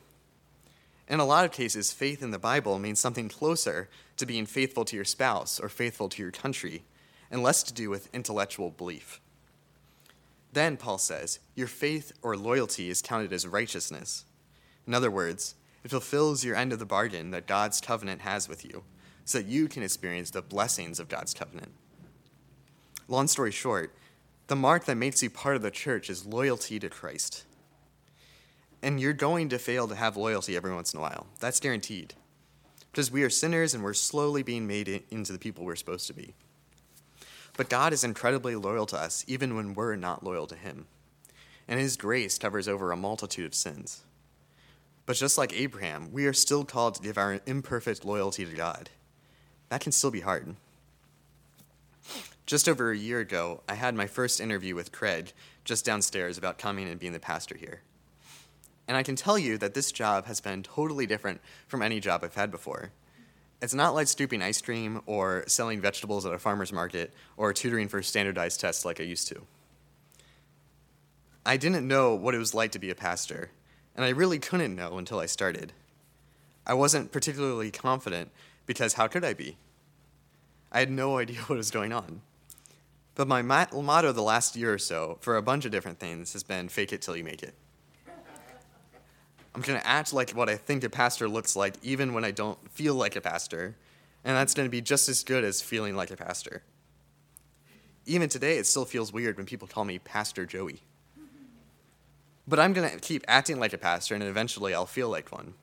In 1.08 1.20
a 1.20 1.24
lot 1.24 1.44
of 1.44 1.52
cases, 1.52 1.92
faith 1.92 2.22
in 2.22 2.30
the 2.30 2.38
Bible 2.38 2.78
means 2.78 3.00
something 3.00 3.28
closer 3.28 3.88
to 4.16 4.26
being 4.26 4.46
faithful 4.46 4.84
to 4.86 4.96
your 4.96 5.04
spouse 5.04 5.58
or 5.60 5.68
faithful 5.68 6.08
to 6.10 6.22
your 6.22 6.30
country, 6.30 6.84
and 7.30 7.42
less 7.42 7.62
to 7.62 7.72
do 7.72 7.90
with 7.90 8.14
intellectual 8.14 8.70
belief. 8.70 9.20
Then, 10.52 10.76
Paul 10.76 10.98
says, 10.98 11.40
your 11.54 11.66
faith 11.66 12.12
or 12.22 12.36
loyalty 12.36 12.88
is 12.90 13.02
counted 13.02 13.32
as 13.32 13.46
righteousness. 13.46 14.24
In 14.86 14.94
other 14.94 15.10
words, 15.10 15.54
it 15.84 15.90
fulfills 15.90 16.44
your 16.44 16.56
end 16.56 16.72
of 16.72 16.78
the 16.78 16.86
bargain 16.86 17.30
that 17.30 17.46
God's 17.46 17.80
covenant 17.80 18.22
has 18.22 18.48
with 18.48 18.64
you, 18.64 18.82
so 19.24 19.38
that 19.38 19.46
you 19.46 19.68
can 19.68 19.82
experience 19.82 20.30
the 20.30 20.42
blessings 20.42 20.98
of 20.98 21.08
God's 21.08 21.34
covenant. 21.34 21.72
Long 23.06 23.28
story 23.28 23.52
short, 23.52 23.94
the 24.48 24.56
mark 24.56 24.86
that 24.86 24.96
makes 24.96 25.22
you 25.22 25.30
part 25.30 25.56
of 25.56 25.62
the 25.62 25.70
church 25.70 26.10
is 26.10 26.26
loyalty 26.26 26.78
to 26.80 26.88
Christ. 26.88 27.44
And 28.82 28.98
you're 28.98 29.12
going 29.12 29.50
to 29.50 29.58
fail 29.58 29.86
to 29.88 29.94
have 29.94 30.16
loyalty 30.16 30.56
every 30.56 30.74
once 30.74 30.92
in 30.92 30.98
a 30.98 31.02
while. 31.02 31.26
That's 31.38 31.60
guaranteed. 31.60 32.14
Because 32.90 33.10
we 33.10 33.22
are 33.22 33.30
sinners 33.30 33.74
and 33.74 33.84
we're 33.84 33.92
slowly 33.92 34.42
being 34.42 34.66
made 34.66 35.02
into 35.10 35.32
the 35.32 35.38
people 35.38 35.64
we're 35.64 35.76
supposed 35.76 36.06
to 36.06 36.14
be. 36.14 36.34
But 37.56 37.68
God 37.68 37.92
is 37.92 38.04
incredibly 38.04 38.56
loyal 38.56 38.86
to 38.86 38.96
us, 38.96 39.24
even 39.26 39.54
when 39.54 39.74
we're 39.74 39.96
not 39.96 40.24
loyal 40.24 40.46
to 40.46 40.54
Him. 40.54 40.86
And 41.66 41.78
His 41.78 41.96
grace 41.98 42.38
covers 42.38 42.68
over 42.68 42.90
a 42.90 42.96
multitude 42.96 43.46
of 43.46 43.54
sins. 43.54 44.04
But 45.04 45.16
just 45.16 45.36
like 45.36 45.52
Abraham, 45.52 46.10
we 46.12 46.24
are 46.26 46.32
still 46.32 46.64
called 46.64 46.94
to 46.94 47.02
give 47.02 47.18
our 47.18 47.40
imperfect 47.46 48.04
loyalty 48.04 48.46
to 48.46 48.56
God. 48.56 48.88
That 49.68 49.82
can 49.82 49.92
still 49.92 50.10
be 50.10 50.20
hard. 50.20 50.56
Just 52.48 52.66
over 52.66 52.90
a 52.90 52.96
year 52.96 53.20
ago, 53.20 53.60
I 53.68 53.74
had 53.74 53.94
my 53.94 54.06
first 54.06 54.40
interview 54.40 54.74
with 54.74 54.90
Craig 54.90 55.34
just 55.66 55.84
downstairs 55.84 56.38
about 56.38 56.56
coming 56.56 56.88
and 56.88 56.98
being 56.98 57.12
the 57.12 57.20
pastor 57.20 57.54
here. 57.54 57.82
And 58.88 58.96
I 58.96 59.02
can 59.02 59.16
tell 59.16 59.38
you 59.38 59.58
that 59.58 59.74
this 59.74 59.92
job 59.92 60.24
has 60.24 60.40
been 60.40 60.62
totally 60.62 61.04
different 61.04 61.42
from 61.66 61.82
any 61.82 62.00
job 62.00 62.24
I've 62.24 62.36
had 62.36 62.50
before. 62.50 62.90
It's 63.60 63.74
not 63.74 63.94
like 63.94 64.08
scooping 64.08 64.40
ice 64.40 64.62
cream 64.62 65.02
or 65.04 65.44
selling 65.46 65.82
vegetables 65.82 66.24
at 66.24 66.32
a 66.32 66.38
farmer's 66.38 66.72
market 66.72 67.12
or 67.36 67.52
tutoring 67.52 67.86
for 67.86 68.02
standardized 68.02 68.60
tests 68.60 68.82
like 68.82 68.98
I 68.98 69.04
used 69.04 69.28
to. 69.28 69.42
I 71.44 71.58
didn't 71.58 71.86
know 71.86 72.14
what 72.14 72.34
it 72.34 72.38
was 72.38 72.54
like 72.54 72.72
to 72.72 72.78
be 72.78 72.88
a 72.88 72.94
pastor, 72.94 73.50
and 73.94 74.06
I 74.06 74.08
really 74.08 74.38
couldn't 74.38 74.74
know 74.74 74.96
until 74.96 75.20
I 75.20 75.26
started. 75.26 75.74
I 76.66 76.72
wasn't 76.72 77.12
particularly 77.12 77.70
confident 77.70 78.30
because 78.64 78.94
how 78.94 79.06
could 79.06 79.22
I 79.22 79.34
be? 79.34 79.58
I 80.72 80.78
had 80.78 80.90
no 80.90 81.18
idea 81.18 81.40
what 81.40 81.58
was 81.58 81.70
going 81.70 81.92
on. 81.92 82.22
But 83.18 83.26
my 83.26 83.42
motto 83.42 84.12
the 84.12 84.22
last 84.22 84.54
year 84.54 84.72
or 84.72 84.78
so 84.78 85.18
for 85.20 85.36
a 85.36 85.42
bunch 85.42 85.64
of 85.64 85.72
different 85.72 85.98
things 85.98 86.34
has 86.34 86.44
been 86.44 86.68
fake 86.68 86.92
it 86.92 87.02
till 87.02 87.16
you 87.16 87.24
make 87.24 87.42
it. 87.42 87.52
I'm 89.52 89.60
going 89.60 89.80
to 89.80 89.84
act 89.84 90.12
like 90.12 90.30
what 90.30 90.48
I 90.48 90.54
think 90.54 90.84
a 90.84 90.88
pastor 90.88 91.28
looks 91.28 91.56
like 91.56 91.74
even 91.82 92.14
when 92.14 92.24
I 92.24 92.30
don't 92.30 92.70
feel 92.70 92.94
like 92.94 93.16
a 93.16 93.20
pastor. 93.20 93.74
And 94.24 94.36
that's 94.36 94.54
going 94.54 94.68
to 94.68 94.70
be 94.70 94.80
just 94.80 95.08
as 95.08 95.24
good 95.24 95.42
as 95.42 95.60
feeling 95.60 95.96
like 95.96 96.12
a 96.12 96.16
pastor. 96.16 96.62
Even 98.06 98.28
today, 98.28 98.56
it 98.56 98.68
still 98.68 98.84
feels 98.84 99.12
weird 99.12 99.36
when 99.36 99.46
people 99.46 99.66
call 99.66 99.84
me 99.84 99.98
Pastor 99.98 100.46
Joey. 100.46 100.82
But 102.46 102.60
I'm 102.60 102.72
going 102.72 102.88
to 102.88 103.00
keep 103.00 103.24
acting 103.26 103.58
like 103.58 103.72
a 103.72 103.78
pastor, 103.78 104.14
and 104.14 104.22
eventually 104.22 104.74
I'll 104.74 104.86
feel 104.86 105.08
like 105.08 105.32
one. 105.32 105.54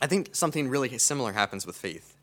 I 0.00 0.06
think 0.06 0.34
something 0.34 0.70
really 0.70 0.96
similar 0.96 1.32
happens 1.32 1.66
with 1.66 1.76
faith. 1.76 2.16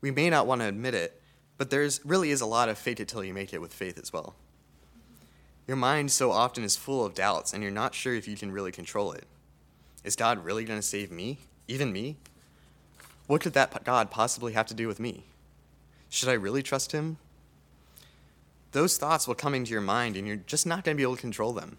We 0.00 0.10
may 0.10 0.30
not 0.30 0.46
want 0.46 0.62
to 0.62 0.68
admit 0.68 0.94
it, 0.94 1.20
but 1.56 1.70
there's 1.70 2.00
really 2.04 2.30
is 2.30 2.40
a 2.40 2.46
lot 2.46 2.68
of 2.68 2.78
fake 2.78 3.00
it 3.00 3.08
till 3.08 3.24
you 3.24 3.34
make 3.34 3.52
it 3.52 3.60
with 3.60 3.72
faith 3.72 3.98
as 3.98 4.12
well. 4.12 4.34
Your 5.66 5.76
mind 5.76 6.10
so 6.10 6.30
often 6.30 6.62
is 6.62 6.76
full 6.76 7.04
of 7.04 7.14
doubts, 7.14 7.52
and 7.52 7.62
you're 7.62 7.72
not 7.72 7.94
sure 7.94 8.14
if 8.14 8.28
you 8.28 8.36
can 8.36 8.52
really 8.52 8.72
control 8.72 9.12
it. 9.12 9.24
Is 10.02 10.16
God 10.16 10.44
really 10.44 10.64
going 10.64 10.78
to 10.78 10.86
save 10.86 11.10
me? 11.10 11.38
Even 11.68 11.92
me? 11.92 12.16
What 13.26 13.40
could 13.40 13.54
that 13.54 13.84
God 13.84 14.10
possibly 14.10 14.52
have 14.52 14.66
to 14.66 14.74
do 14.74 14.86
with 14.86 15.00
me? 15.00 15.24
Should 16.10 16.28
I 16.28 16.34
really 16.34 16.62
trust 16.62 16.92
him? 16.92 17.16
Those 18.72 18.98
thoughts 18.98 19.26
will 19.26 19.34
come 19.34 19.54
into 19.54 19.70
your 19.70 19.80
mind, 19.80 20.16
and 20.16 20.26
you're 20.26 20.36
just 20.36 20.66
not 20.66 20.84
going 20.84 20.96
to 20.96 20.98
be 20.98 21.02
able 21.02 21.16
to 21.16 21.20
control 21.20 21.52
them. 21.52 21.78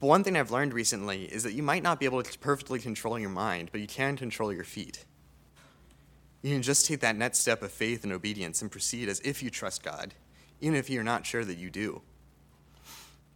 But 0.00 0.08
one 0.08 0.22
thing 0.22 0.36
I've 0.36 0.50
learned 0.50 0.74
recently 0.74 1.24
is 1.24 1.42
that 1.44 1.54
you 1.54 1.62
might 1.62 1.82
not 1.82 1.98
be 1.98 2.04
able 2.04 2.22
to 2.22 2.38
perfectly 2.38 2.78
control 2.78 3.18
your 3.18 3.30
mind, 3.30 3.70
but 3.72 3.80
you 3.80 3.86
can 3.86 4.16
control 4.16 4.52
your 4.52 4.64
feet. 4.64 5.06
You 6.46 6.52
can 6.52 6.62
just 6.62 6.86
take 6.86 7.00
that 7.00 7.16
next 7.16 7.40
step 7.40 7.60
of 7.64 7.72
faith 7.72 8.04
and 8.04 8.12
obedience 8.12 8.62
and 8.62 8.70
proceed 8.70 9.08
as 9.08 9.18
if 9.24 9.42
you 9.42 9.50
trust 9.50 9.82
God, 9.82 10.14
even 10.60 10.76
if 10.76 10.88
you're 10.88 11.02
not 11.02 11.26
sure 11.26 11.44
that 11.44 11.58
you 11.58 11.70
do. 11.70 12.02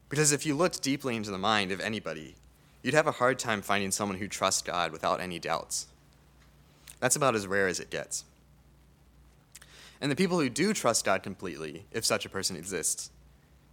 Because 0.09 0.31
if 0.31 0.47
you 0.47 0.55
looked 0.55 0.81
deeply 0.81 1.17
into 1.17 1.33
the 1.33 1.37
mind 1.37 1.73
of 1.73 1.81
anybody, 1.81 2.37
you'd 2.85 2.95
have 2.95 3.09
a 3.09 3.19
hard 3.19 3.41
time 3.41 3.63
finding 3.63 3.91
someone 3.91 4.19
who 4.19 4.29
trusts 4.29 4.63
God 4.63 4.93
without 4.93 5.21
any 5.21 5.41
doubts. 5.41 5.89
That's 7.01 7.17
about 7.17 7.35
as 7.35 7.49
rare 7.49 7.67
as 7.67 7.81
it 7.81 7.91
gets. 7.91 8.27
And 10.01 10.09
the 10.09 10.15
people 10.15 10.39
who 10.39 10.49
do 10.49 10.73
trust 10.73 11.05
God 11.05 11.25
completely, 11.25 11.87
if 11.91 12.05
such 12.05 12.25
a 12.25 12.31
person 12.31 12.55
exists, 12.55 13.11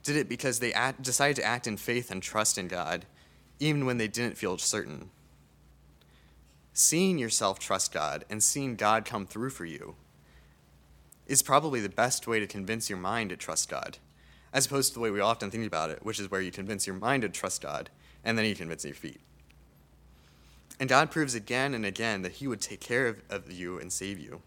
did 0.02 0.15
it 0.15 0.28
because 0.28 0.58
they 0.58 0.73
act, 0.73 1.04
decided 1.04 1.36
to 1.36 1.45
act 1.45 1.67
in 1.67 1.78
faith 1.78 2.10
and 2.10 2.23
trust 2.23 2.58
in 2.58 2.67
God, 2.67 3.06
even 3.60 3.86
when 3.86 4.00
they 4.00 4.08
didn't 4.08 4.36
feel 4.36 4.58
certain. 4.58 5.12
Seeing 6.79 7.17
yourself 7.17 7.57
trust 7.57 7.91
God 7.91 8.23
and 8.29 8.43
seeing 8.43 8.75
God 8.75 9.03
come 9.03 9.25
through 9.25 9.49
for 9.49 9.65
you 9.65 9.95
is 11.25 11.41
probably 11.41 11.79
the 11.79 11.89
best 11.89 12.27
way 12.27 12.39
to 12.39 12.45
convince 12.45 12.87
your 12.87 12.99
mind 12.99 13.31
to 13.31 13.35
trust 13.35 13.67
God, 13.67 13.97
as 14.53 14.67
opposed 14.67 14.89
to 14.89 14.93
the 14.93 14.99
way 14.99 15.09
we 15.09 15.19
often 15.19 15.49
think 15.49 15.65
about 15.65 15.89
it, 15.89 16.05
which 16.05 16.19
is 16.19 16.29
where 16.29 16.39
you 16.39 16.51
convince 16.51 16.85
your 16.85 16.95
mind 16.95 17.23
to 17.23 17.29
trust 17.29 17.63
God 17.63 17.89
and 18.23 18.37
then 18.37 18.45
you 18.45 18.53
convince 18.53 18.85
your 18.85 18.93
feet. 18.93 19.19
And 20.79 20.87
God 20.87 21.09
proves 21.09 21.33
again 21.33 21.73
and 21.73 21.83
again 21.83 22.21
that 22.21 22.33
He 22.33 22.47
would 22.47 22.61
take 22.61 22.79
care 22.79 23.07
of, 23.07 23.23
of 23.27 23.51
you 23.51 23.79
and 23.79 23.91
save 23.91 24.19
you. 24.19 24.43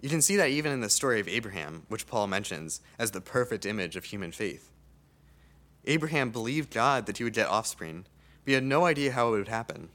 You 0.00 0.08
can 0.08 0.22
see 0.22 0.36
that 0.36 0.50
even 0.50 0.70
in 0.70 0.82
the 0.82 0.88
story 0.88 1.18
of 1.18 1.26
Abraham, 1.26 1.82
which 1.88 2.06
Paul 2.06 2.28
mentions 2.28 2.80
as 2.96 3.10
the 3.10 3.20
perfect 3.20 3.66
image 3.66 3.96
of 3.96 4.04
human 4.04 4.30
faith. 4.30 4.70
Abraham 5.84 6.30
believed 6.30 6.72
God 6.72 7.06
that 7.06 7.18
he 7.18 7.24
would 7.24 7.32
get 7.32 7.48
offspring, 7.48 8.04
but 8.44 8.50
he 8.50 8.54
had 8.54 8.62
no 8.62 8.84
idea 8.84 9.10
how 9.10 9.34
it 9.34 9.38
would 9.38 9.48
happen. 9.48 9.88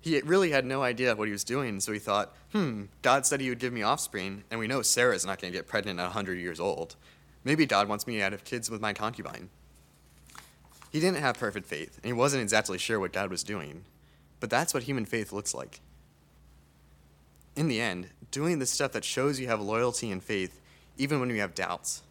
He 0.00 0.18
really 0.22 0.50
had 0.50 0.64
no 0.64 0.82
idea 0.82 1.14
what 1.14 1.28
he 1.28 1.32
was 1.32 1.44
doing, 1.44 1.78
so 1.80 1.92
he 1.92 1.98
thought, 1.98 2.34
hmm, 2.52 2.84
God 3.02 3.26
said 3.26 3.40
he 3.40 3.50
would 3.50 3.58
give 3.58 3.72
me 3.72 3.82
offspring, 3.82 4.44
and 4.50 4.58
we 4.58 4.66
know 4.66 4.80
Sarah's 4.80 5.26
not 5.26 5.40
going 5.40 5.52
to 5.52 5.58
get 5.58 5.68
pregnant 5.68 6.00
at 6.00 6.04
100 6.04 6.38
years 6.38 6.58
old. 6.58 6.96
Maybe 7.44 7.66
God 7.66 7.88
wants 7.88 8.06
me 8.06 8.16
to 8.16 8.22
have 8.22 8.44
kids 8.44 8.70
with 8.70 8.80
my 8.80 8.92
concubine. 8.92 9.50
He 10.90 11.00
didn't 11.00 11.20
have 11.20 11.38
perfect 11.38 11.66
faith, 11.66 11.96
and 11.96 12.06
he 12.06 12.12
wasn't 12.12 12.42
exactly 12.42 12.78
sure 12.78 12.98
what 12.98 13.12
God 13.12 13.30
was 13.30 13.44
doing, 13.44 13.84
but 14.40 14.50
that's 14.50 14.72
what 14.72 14.84
human 14.84 15.04
faith 15.04 15.32
looks 15.32 15.54
like. 15.54 15.80
In 17.54 17.68
the 17.68 17.80
end, 17.80 18.08
doing 18.30 18.58
the 18.58 18.66
stuff 18.66 18.92
that 18.92 19.04
shows 19.04 19.38
you 19.38 19.48
have 19.48 19.60
loyalty 19.60 20.10
and 20.10 20.22
faith, 20.22 20.60
even 20.96 21.20
when 21.20 21.28
you 21.30 21.40
have 21.40 21.54
doubts, 21.54 22.02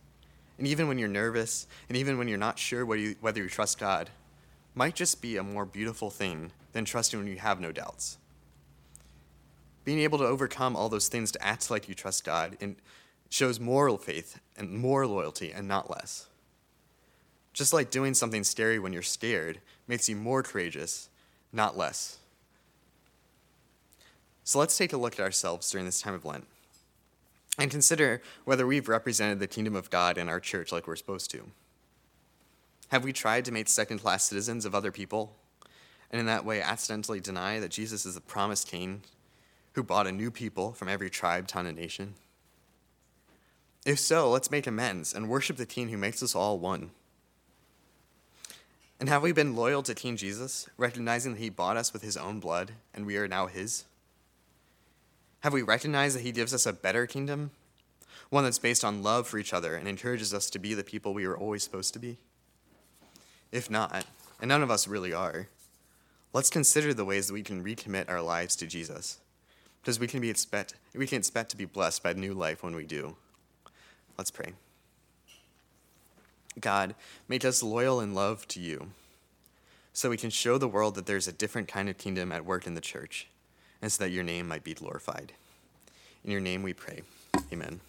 and 0.57 0.67
even 0.67 0.87
when 0.87 0.99
you're 0.99 1.07
nervous, 1.07 1.67
and 1.87 1.97
even 1.97 2.17
when 2.17 2.27
you're 2.27 2.37
not 2.37 2.59
sure 2.59 2.95
you, 2.95 3.15
whether 3.19 3.41
you 3.41 3.49
trust 3.49 3.79
God, 3.79 4.09
might 4.75 4.95
just 4.95 5.21
be 5.21 5.37
a 5.37 5.43
more 5.43 5.65
beautiful 5.65 6.09
thing 6.09 6.51
than 6.73 6.85
trusting 6.85 7.19
when 7.19 7.27
you 7.27 7.37
have 7.37 7.59
no 7.59 7.71
doubts. 7.71 8.17
Being 9.83 9.99
able 9.99 10.17
to 10.19 10.25
overcome 10.25 10.75
all 10.75 10.89
those 10.89 11.07
things 11.07 11.31
to 11.31 11.43
act 11.43 11.71
like 11.71 11.89
you 11.89 11.95
trust 11.95 12.23
God 12.23 12.57
and 12.61 12.75
shows 13.29 13.59
moral 13.59 13.97
faith 13.97 14.39
and 14.57 14.71
more 14.71 15.07
loyalty 15.07 15.51
and 15.51 15.67
not 15.67 15.89
less. 15.89 16.27
Just 17.53 17.73
like 17.73 17.89
doing 17.89 18.13
something 18.13 18.43
scary 18.43 18.79
when 18.79 18.93
you're 18.93 19.01
scared 19.01 19.59
makes 19.87 20.07
you 20.07 20.15
more 20.15 20.43
courageous, 20.43 21.09
not 21.51 21.77
less. 21.77 22.17
So 24.43 24.59
let's 24.59 24.77
take 24.77 24.93
a 24.93 24.97
look 24.97 25.13
at 25.13 25.23
ourselves 25.23 25.69
during 25.69 25.85
this 25.85 26.01
time 26.01 26.13
of 26.13 26.25
Lent 26.25 26.45
and 27.57 27.69
consider 27.69 28.21
whether 28.45 28.65
we've 28.65 28.87
represented 28.87 29.39
the 29.39 29.47
kingdom 29.47 29.75
of 29.75 29.89
God 29.89 30.17
in 30.17 30.29
our 30.29 30.39
church 30.39 30.71
like 30.71 30.87
we're 30.87 30.95
supposed 30.95 31.29
to. 31.31 31.51
Have 32.89 33.03
we 33.03 33.13
tried 33.13 33.45
to 33.45 33.51
make 33.51 33.67
second 33.67 33.99
class 33.99 34.25
citizens 34.25 34.65
of 34.65 34.75
other 34.75 34.91
people 34.91 35.35
and 36.11 36.19
in 36.19 36.25
that 36.25 36.45
way 36.45 36.61
accidentally 36.61 37.19
deny 37.19 37.59
that 37.59 37.71
Jesus 37.71 38.05
is 38.05 38.15
the 38.15 38.21
promised 38.21 38.67
king 38.67 39.03
who 39.73 39.83
bought 39.83 40.07
a 40.07 40.11
new 40.11 40.31
people 40.31 40.73
from 40.73 40.89
every 40.89 41.09
tribe, 41.09 41.47
tongue, 41.47 41.67
and 41.67 41.77
nation? 41.77 42.15
If 43.85 43.99
so, 43.99 44.29
let's 44.29 44.51
make 44.51 44.67
amends 44.67 45.13
and 45.13 45.29
worship 45.29 45.57
the 45.57 45.65
king 45.65 45.89
who 45.89 45.97
makes 45.97 46.21
us 46.21 46.35
all 46.35 46.59
one. 46.59 46.91
And 48.99 49.07
have 49.07 49.23
we 49.23 49.31
been 49.31 49.55
loyal 49.55 49.81
to 49.83 49.95
King 49.95 50.17
Jesus, 50.17 50.67
recognizing 50.77 51.33
that 51.33 51.39
he 51.39 51.49
bought 51.49 51.77
us 51.77 51.93
with 51.93 52.01
his 52.01 52.17
own 52.17 52.41
blood 52.41 52.73
and 52.93 53.05
we 53.05 53.15
are 53.15 53.29
now 53.29 53.47
his? 53.47 53.85
Have 55.41 55.53
we 55.53 55.61
recognized 55.61 56.17
that 56.17 56.23
He 56.23 56.33
gives 56.33 56.53
us 56.53 56.65
a 56.65 56.73
better 56.73 57.07
kingdom? 57.07 57.51
One 58.29 58.43
that's 58.43 58.59
based 58.59 58.83
on 58.83 59.01
love 59.01 59.25
for 59.25 59.37
each 59.37 59.53
other 59.53 59.75
and 59.75 59.87
encourages 59.87 60.33
us 60.33 60.49
to 60.49 60.59
be 60.59 60.73
the 60.73 60.83
people 60.83 61.13
we 61.13 61.25
were 61.25 61.37
always 61.37 61.63
supposed 61.63 61.93
to 61.93 61.99
be? 61.99 62.17
If 63.51 63.69
not, 63.69 64.05
and 64.39 64.49
none 64.49 64.63
of 64.63 64.71
us 64.71 64.87
really 64.87 65.13
are, 65.13 65.47
let's 66.33 66.49
consider 66.49 66.93
the 66.93 67.05
ways 67.05 67.27
that 67.27 67.33
we 67.33 67.43
can 67.43 67.63
recommit 67.63 68.09
our 68.09 68.21
lives 68.21 68.55
to 68.57 68.67
Jesus, 68.67 69.19
because 69.81 69.99
we 69.99 70.07
can, 70.07 70.21
be 70.21 70.29
expect, 70.29 70.75
we 70.95 71.07
can 71.07 71.17
expect 71.17 71.49
to 71.51 71.57
be 71.57 71.65
blessed 71.65 72.03
by 72.03 72.13
new 72.13 72.33
life 72.33 72.63
when 72.63 72.75
we 72.75 72.85
do. 72.85 73.15
Let's 74.17 74.31
pray. 74.31 74.53
God, 76.59 76.95
make 77.27 77.45
us 77.45 77.63
loyal 77.63 78.01
in 78.01 78.13
love 78.13 78.47
to 78.49 78.59
you, 78.59 78.89
so 79.93 80.09
we 80.09 80.17
can 80.17 80.29
show 80.29 80.57
the 80.57 80.67
world 80.67 80.95
that 80.95 81.05
there's 81.05 81.27
a 81.27 81.33
different 81.33 81.67
kind 81.67 81.89
of 81.89 81.97
kingdom 81.97 82.31
at 82.31 82.45
work 82.45 82.67
in 82.67 82.75
the 82.75 82.81
church 82.81 83.27
and 83.81 83.91
so 83.91 84.03
that 84.03 84.11
your 84.11 84.23
name 84.23 84.47
might 84.47 84.63
be 84.63 84.73
glorified. 84.73 85.33
In 86.23 86.31
your 86.31 86.41
name 86.41 86.63
we 86.63 86.73
pray. 86.73 87.01
Amen. 87.51 87.79